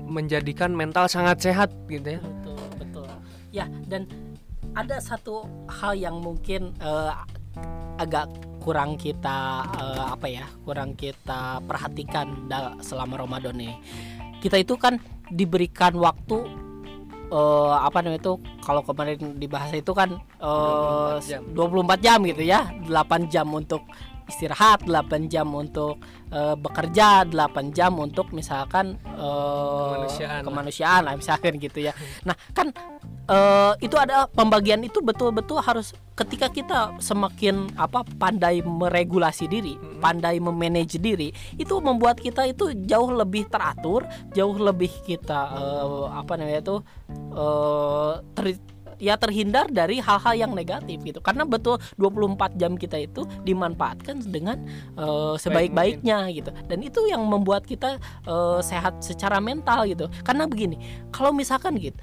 menjadikan 0.06 0.72
mental 0.72 1.10
sangat 1.10 1.42
sehat 1.42 1.68
gitu 1.90 2.16
ya. 2.16 2.20
Betul, 2.22 2.62
betul. 2.78 3.08
Ya, 3.50 3.66
dan 3.90 4.06
ada 4.78 5.02
satu 5.02 5.44
hal 5.66 5.98
yang 5.98 6.22
mungkin 6.22 6.72
eh, 6.78 7.12
agak 8.00 8.30
kurang 8.62 8.98
kita 8.98 9.66
eh, 9.76 10.04
apa 10.14 10.26
ya, 10.30 10.46
kurang 10.62 10.94
kita 10.94 11.60
perhatikan 11.66 12.48
selama 12.80 13.26
Ramadan 13.26 13.58
ini. 13.58 13.76
Kita 14.40 14.56
itu 14.58 14.78
kan 14.78 15.02
diberikan 15.30 15.94
waktu 15.98 16.65
eh, 17.30 17.74
apa 17.82 17.98
namanya 18.02 18.20
itu 18.22 18.34
kalau 18.62 18.82
kemarin 18.82 19.38
dibahas 19.38 19.70
itu 19.74 19.92
kan 19.94 20.18
eh, 20.38 21.16
24 21.18 21.30
jam. 21.30 21.42
24 21.54 22.04
jam 22.04 22.18
gitu 22.24 22.42
ya. 22.46 22.60
8 22.86 23.32
jam 23.32 23.46
untuk 23.50 23.82
istirahat, 24.26 24.84
8 24.84 25.30
jam 25.30 25.46
untuk 25.54 26.02
eh, 26.34 26.54
bekerja, 26.58 27.24
8 27.26 27.70
jam 27.70 27.94
untuk 27.98 28.30
misalkan 28.34 28.98
eh, 29.16 29.90
Kemanusiaan 29.96 30.38
lah. 30.38 30.44
kemanusiaan 30.44 31.00
lah 31.06 31.14
misalkan 31.14 31.58
gitu 31.64 31.78
ya. 31.82 31.92
Nah, 32.26 32.34
kan 32.52 32.74
eh, 33.30 33.72
itu 33.80 33.94
ada 33.94 34.26
pembagian 34.28 34.82
itu 34.82 34.98
betul-betul 35.02 35.62
harus 35.62 35.94
ketika 36.16 36.48
kita 36.48 36.96
semakin 36.98 37.68
apa 37.76 38.02
pandai 38.16 38.64
meregulasi 38.64 39.46
diri, 39.46 39.76
pandai 40.00 40.40
memanage 40.40 40.96
diri, 40.96 41.28
itu 41.54 41.74
membuat 41.78 42.18
kita 42.18 42.48
itu 42.48 42.72
jauh 42.88 43.12
lebih 43.12 43.46
teratur, 43.46 44.08
jauh 44.32 44.56
lebih 44.56 44.90
kita 45.04 45.40
eh, 45.54 46.04
apa 46.10 46.32
namanya 46.34 46.60
itu 46.64 46.76
eh, 47.36 48.12
ter- 48.34 48.74
ya 48.98 49.14
terhindar 49.20 49.68
dari 49.68 50.00
hal-hal 50.00 50.34
yang 50.36 50.52
negatif 50.52 51.00
gitu. 51.02 51.20
Karena 51.20 51.44
betul 51.48 51.80
24 51.96 52.56
jam 52.60 52.74
kita 52.74 53.00
itu 53.00 53.24
dimanfaatkan 53.44 54.24
dengan 54.26 54.62
eh, 54.96 55.34
sebaik-baiknya 55.38 56.28
gitu. 56.32 56.50
Dan 56.66 56.84
itu 56.84 57.04
yang 57.08 57.24
membuat 57.24 57.64
kita 57.64 58.00
eh, 58.26 58.60
sehat 58.60 59.00
secara 59.04 59.40
mental 59.40 59.86
gitu. 59.88 60.06
Karena 60.22 60.48
begini, 60.48 60.80
kalau 61.12 61.32
misalkan 61.32 61.76
gitu 61.80 61.98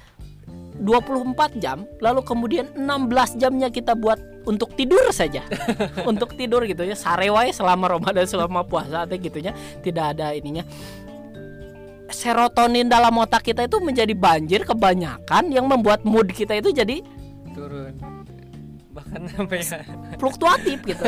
24 0.74 1.62
jam 1.62 1.86
lalu 2.02 2.20
kemudian 2.26 2.66
16 2.74 3.38
jamnya 3.38 3.70
kita 3.70 3.94
buat 3.94 4.18
untuk 4.44 4.74
tidur 4.74 5.06
saja 5.14 5.46
untuk 6.10 6.34
tidur 6.34 6.66
gitu 6.66 6.82
ya 6.82 6.98
sarewai 6.98 7.54
selama 7.54 7.94
Ramadan 7.94 8.26
selama 8.26 8.66
puasa 8.66 9.06
teh 9.06 9.16
gitunya 9.22 9.54
tidak 9.86 10.18
ada 10.18 10.34
ininya 10.34 10.66
serotonin 12.14 12.86
dalam 12.86 13.12
otak 13.18 13.50
kita 13.50 13.66
itu 13.66 13.82
menjadi 13.82 14.14
banjir 14.14 14.62
kebanyakan 14.62 15.50
yang 15.50 15.66
membuat 15.66 16.06
mood 16.06 16.30
kita 16.30 16.54
itu 16.62 16.70
jadi 16.70 17.02
Turun. 17.50 17.94
bahkan 18.94 19.26
sampai 19.26 19.58
ya. 19.62 19.82
fluktuatif 20.22 20.78
gitu. 20.86 21.02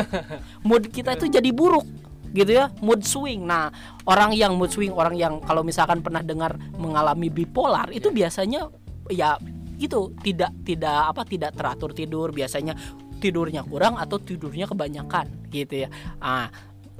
Mood 0.67 0.91
kita 0.91 1.15
itu 1.15 1.31
jadi 1.31 1.49
buruk 1.55 1.87
gitu 2.35 2.51
ya 2.51 2.67
mood 2.83 3.07
swing. 3.07 3.47
Nah 3.47 3.71
orang 4.03 4.35
yang 4.35 4.59
mood 4.59 4.71
swing 4.71 4.91
orang 4.91 5.15
yang 5.15 5.39
kalau 5.43 5.63
misalkan 5.63 6.03
pernah 6.03 6.19
dengar 6.19 6.59
mengalami 6.75 7.31
bipolar 7.31 7.87
itu 7.95 8.11
biasanya 8.11 8.67
ya 9.07 9.39
itu 9.79 10.11
tidak 10.19 10.51
tidak 10.67 11.15
apa 11.15 11.23
tidak 11.23 11.55
teratur 11.55 11.95
tidur. 11.95 12.35
Biasanya 12.35 12.75
tidurnya 13.17 13.65
kurang 13.65 13.97
atau 13.97 14.19
tidurnya 14.19 14.67
kebanyakan 14.67 15.49
gitu 15.49 15.87
ya. 15.87 15.89
Ah 16.19 16.51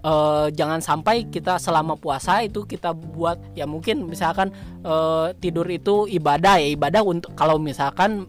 eh, 0.01 0.47
jangan 0.53 0.79
sampai 0.83 1.29
kita 1.29 1.57
selama 1.57 1.97
puasa 1.97 2.41
itu 2.45 2.65
kita 2.65 2.93
buat 2.93 3.37
ya 3.57 3.65
mungkin 3.69 4.05
misalkan 4.05 4.53
eh, 4.85 5.27
tidur 5.37 5.65
itu 5.69 6.05
ibadah 6.09 6.61
ya 6.61 6.69
ibadah 6.73 7.01
untuk 7.05 7.33
kalau 7.33 7.57
misalkan 7.57 8.25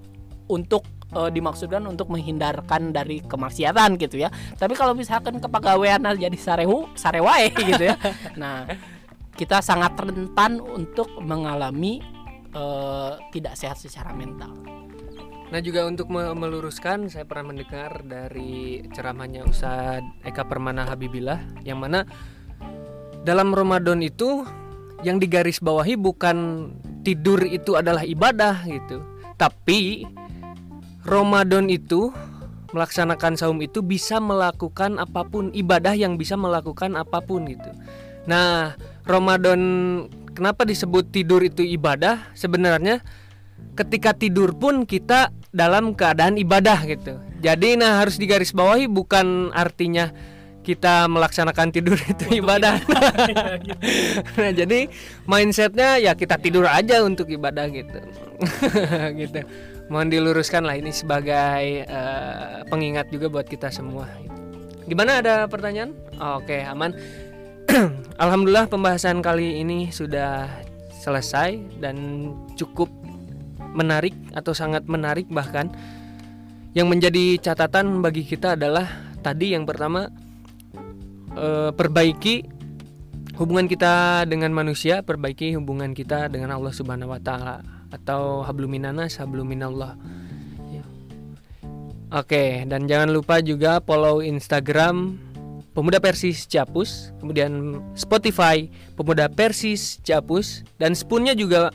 untuk 0.48 0.84
eh, 1.12 1.30
dimaksudkan 1.32 1.84
untuk 1.84 2.08
menghindarkan 2.08 2.92
dari 2.92 3.20
kemaksiatan 3.24 4.00
gitu 4.00 4.20
ya. 4.20 4.28
Tapi 4.56 4.74
kalau 4.74 4.92
misalkan 4.96 5.40
kepegawaian 5.40 6.00
jadi 6.16 6.38
sarehu 6.38 6.88
sarewae 6.96 7.52
gitu 7.74 7.92
ya. 7.92 7.96
Nah 8.36 8.64
kita 9.38 9.62
sangat 9.62 9.94
rentan 9.94 10.58
untuk 10.58 11.08
mengalami 11.22 12.02
eh, 12.52 13.12
tidak 13.30 13.54
sehat 13.54 13.78
secara 13.78 14.10
mental 14.16 14.50
Nah 15.48 15.60
juga 15.64 15.88
untuk 15.88 16.12
me- 16.12 16.36
meluruskan 16.36 17.08
saya 17.08 17.24
pernah 17.24 17.56
mendengar 17.56 18.04
dari 18.04 18.84
ceramahnya 18.92 19.48
Ustadz 19.48 20.20
Eka 20.20 20.44
Permana 20.44 20.84
Habibillah 20.84 21.64
yang 21.64 21.80
mana 21.80 22.04
dalam 23.24 23.56
Ramadan 23.56 24.04
itu 24.04 24.44
yang 25.00 25.16
digaris 25.16 25.64
bawahi 25.64 25.96
bukan 25.96 26.68
tidur 27.00 27.40
itu 27.48 27.80
adalah 27.80 28.04
ibadah 28.04 28.60
gitu 28.68 29.00
tapi 29.40 30.04
Ramadan 31.08 31.72
itu 31.72 32.12
melaksanakan 32.76 33.40
saum 33.40 33.58
itu 33.64 33.80
bisa 33.80 34.20
melakukan 34.20 35.00
apa 35.00 35.24
pun 35.24 35.48
ibadah 35.56 35.96
yang 35.96 36.20
bisa 36.20 36.36
melakukan 36.36 37.00
apa 37.00 37.24
pun 37.24 37.48
gitu. 37.48 37.72
Nah 38.28 38.76
Ramadan 39.08 39.60
kenapa 40.36 40.68
disebut 40.68 41.08
tidur 41.08 41.40
itu 41.40 41.64
ibadah? 41.64 42.28
Sebenarnya 42.36 43.00
ketika 43.78 44.10
tidur 44.10 44.54
pun 44.58 44.82
kita 44.82 45.30
dalam 45.54 45.94
keadaan 45.94 46.34
ibadah 46.34 46.82
gitu. 46.84 47.18
Jadi 47.38 47.78
nah 47.78 48.02
harus 48.02 48.18
digarisbawahi 48.18 48.90
bukan 48.90 49.54
artinya 49.54 50.10
kita 50.66 51.08
melaksanakan 51.08 51.72
tidur 51.72 51.96
itu 51.96 52.44
ibadah. 52.44 52.76
nah 54.36 54.50
jadi 54.52 54.90
mindsetnya 55.24 55.96
ya 55.96 56.12
kita 56.12 56.36
tidur 56.36 56.68
aja 56.68 57.00
untuk 57.06 57.30
ibadah 57.30 57.70
gitu. 57.72 58.02
gitu. 59.22 59.40
Mohon 59.88 60.08
diluruskan 60.12 60.68
lah 60.68 60.76
ini 60.76 60.92
sebagai 60.92 61.88
eh, 61.88 62.60
pengingat 62.68 63.08
juga 63.08 63.32
buat 63.32 63.48
kita 63.48 63.72
semua. 63.72 64.10
Gimana 64.84 65.24
ada 65.24 65.48
pertanyaan? 65.48 65.96
Oke 66.36 66.60
aman. 66.60 66.92
Alhamdulillah 68.22 68.68
pembahasan 68.68 69.24
kali 69.24 69.64
ini 69.64 69.88
sudah 69.88 70.48
selesai 71.00 71.56
dan 71.80 71.96
cukup 72.58 72.90
menarik 73.72 74.16
atau 74.32 74.52
sangat 74.56 74.84
menarik 74.88 75.28
bahkan 75.28 75.68
yang 76.76 76.88
menjadi 76.88 77.40
catatan 77.40 78.04
bagi 78.04 78.22
kita 78.22 78.54
adalah 78.54 78.86
tadi 79.24 79.56
yang 79.56 79.64
pertama 79.66 80.08
eh, 81.34 81.70
perbaiki 81.72 82.58
hubungan 83.38 83.70
kita 83.70 84.26
dengan 84.26 84.50
manusia, 84.50 85.00
perbaiki 85.06 85.54
hubungan 85.54 85.94
kita 85.94 86.26
dengan 86.26 86.58
Allah 86.58 86.74
Subhanahu 86.74 87.14
wa 87.14 87.22
taala 87.22 87.62
atau 87.94 88.42
habluminanas 88.42 89.16
habluminallah. 89.22 89.94
Ya. 90.74 90.84
Oke, 92.12 92.66
dan 92.66 92.90
jangan 92.90 93.14
lupa 93.14 93.38
juga 93.38 93.78
follow 93.78 94.20
Instagram 94.20 95.16
Pemuda 95.70 96.02
Persis 96.02 96.50
Capus, 96.50 97.14
kemudian 97.22 97.78
Spotify 97.94 98.66
Pemuda 98.98 99.30
Persis 99.30 100.02
Capus 100.02 100.66
dan 100.82 100.98
spoonnya 100.98 101.38
juga 101.38 101.70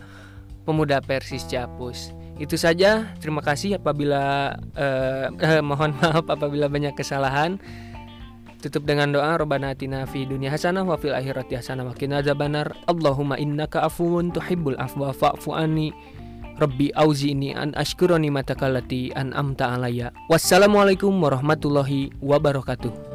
Pemuda 0.64 1.00
Persis 1.04 1.46
Capus. 1.48 2.16
Itu 2.42 2.58
saja. 2.58 3.14
Terima 3.22 3.46
kasih 3.46 3.78
apabila 3.78 4.56
eh, 4.74 5.28
eh, 5.30 5.62
mohon 5.62 5.94
maaf 6.02 6.26
apabila 6.26 6.66
banyak 6.72 6.98
kesalahan. 6.98 7.62
Tutup 8.64 8.88
dengan 8.88 9.12
doa 9.12 9.36
Rabbana 9.36 9.76
atina 9.76 10.08
fi 10.08 10.24
dunya 10.24 10.48
hasanah 10.48 10.88
wa 10.88 10.96
fil 10.96 11.12
akhirati 11.12 11.60
hasanah 11.60 11.84
wa 11.84 11.94
qina 11.94 12.24
adzabannar. 12.24 12.72
Allahumma 12.88 13.36
innaka 13.36 13.84
afuwun 13.84 14.32
tuhibbul 14.32 14.80
afwa 14.80 15.12
fa'fu 15.12 15.52
anni. 15.52 15.92
Rabbi 16.54 16.94
auzi'ni 16.96 17.52
an 17.58 17.76
ashkura 17.76 18.16
ni'mataka 18.16 18.72
allati 18.72 19.12
an'amta 19.12 19.76
alayya. 19.76 20.16
Wassalamualaikum 20.32 21.12
warahmatullahi 21.12 22.16
wabarakatuh. 22.24 23.13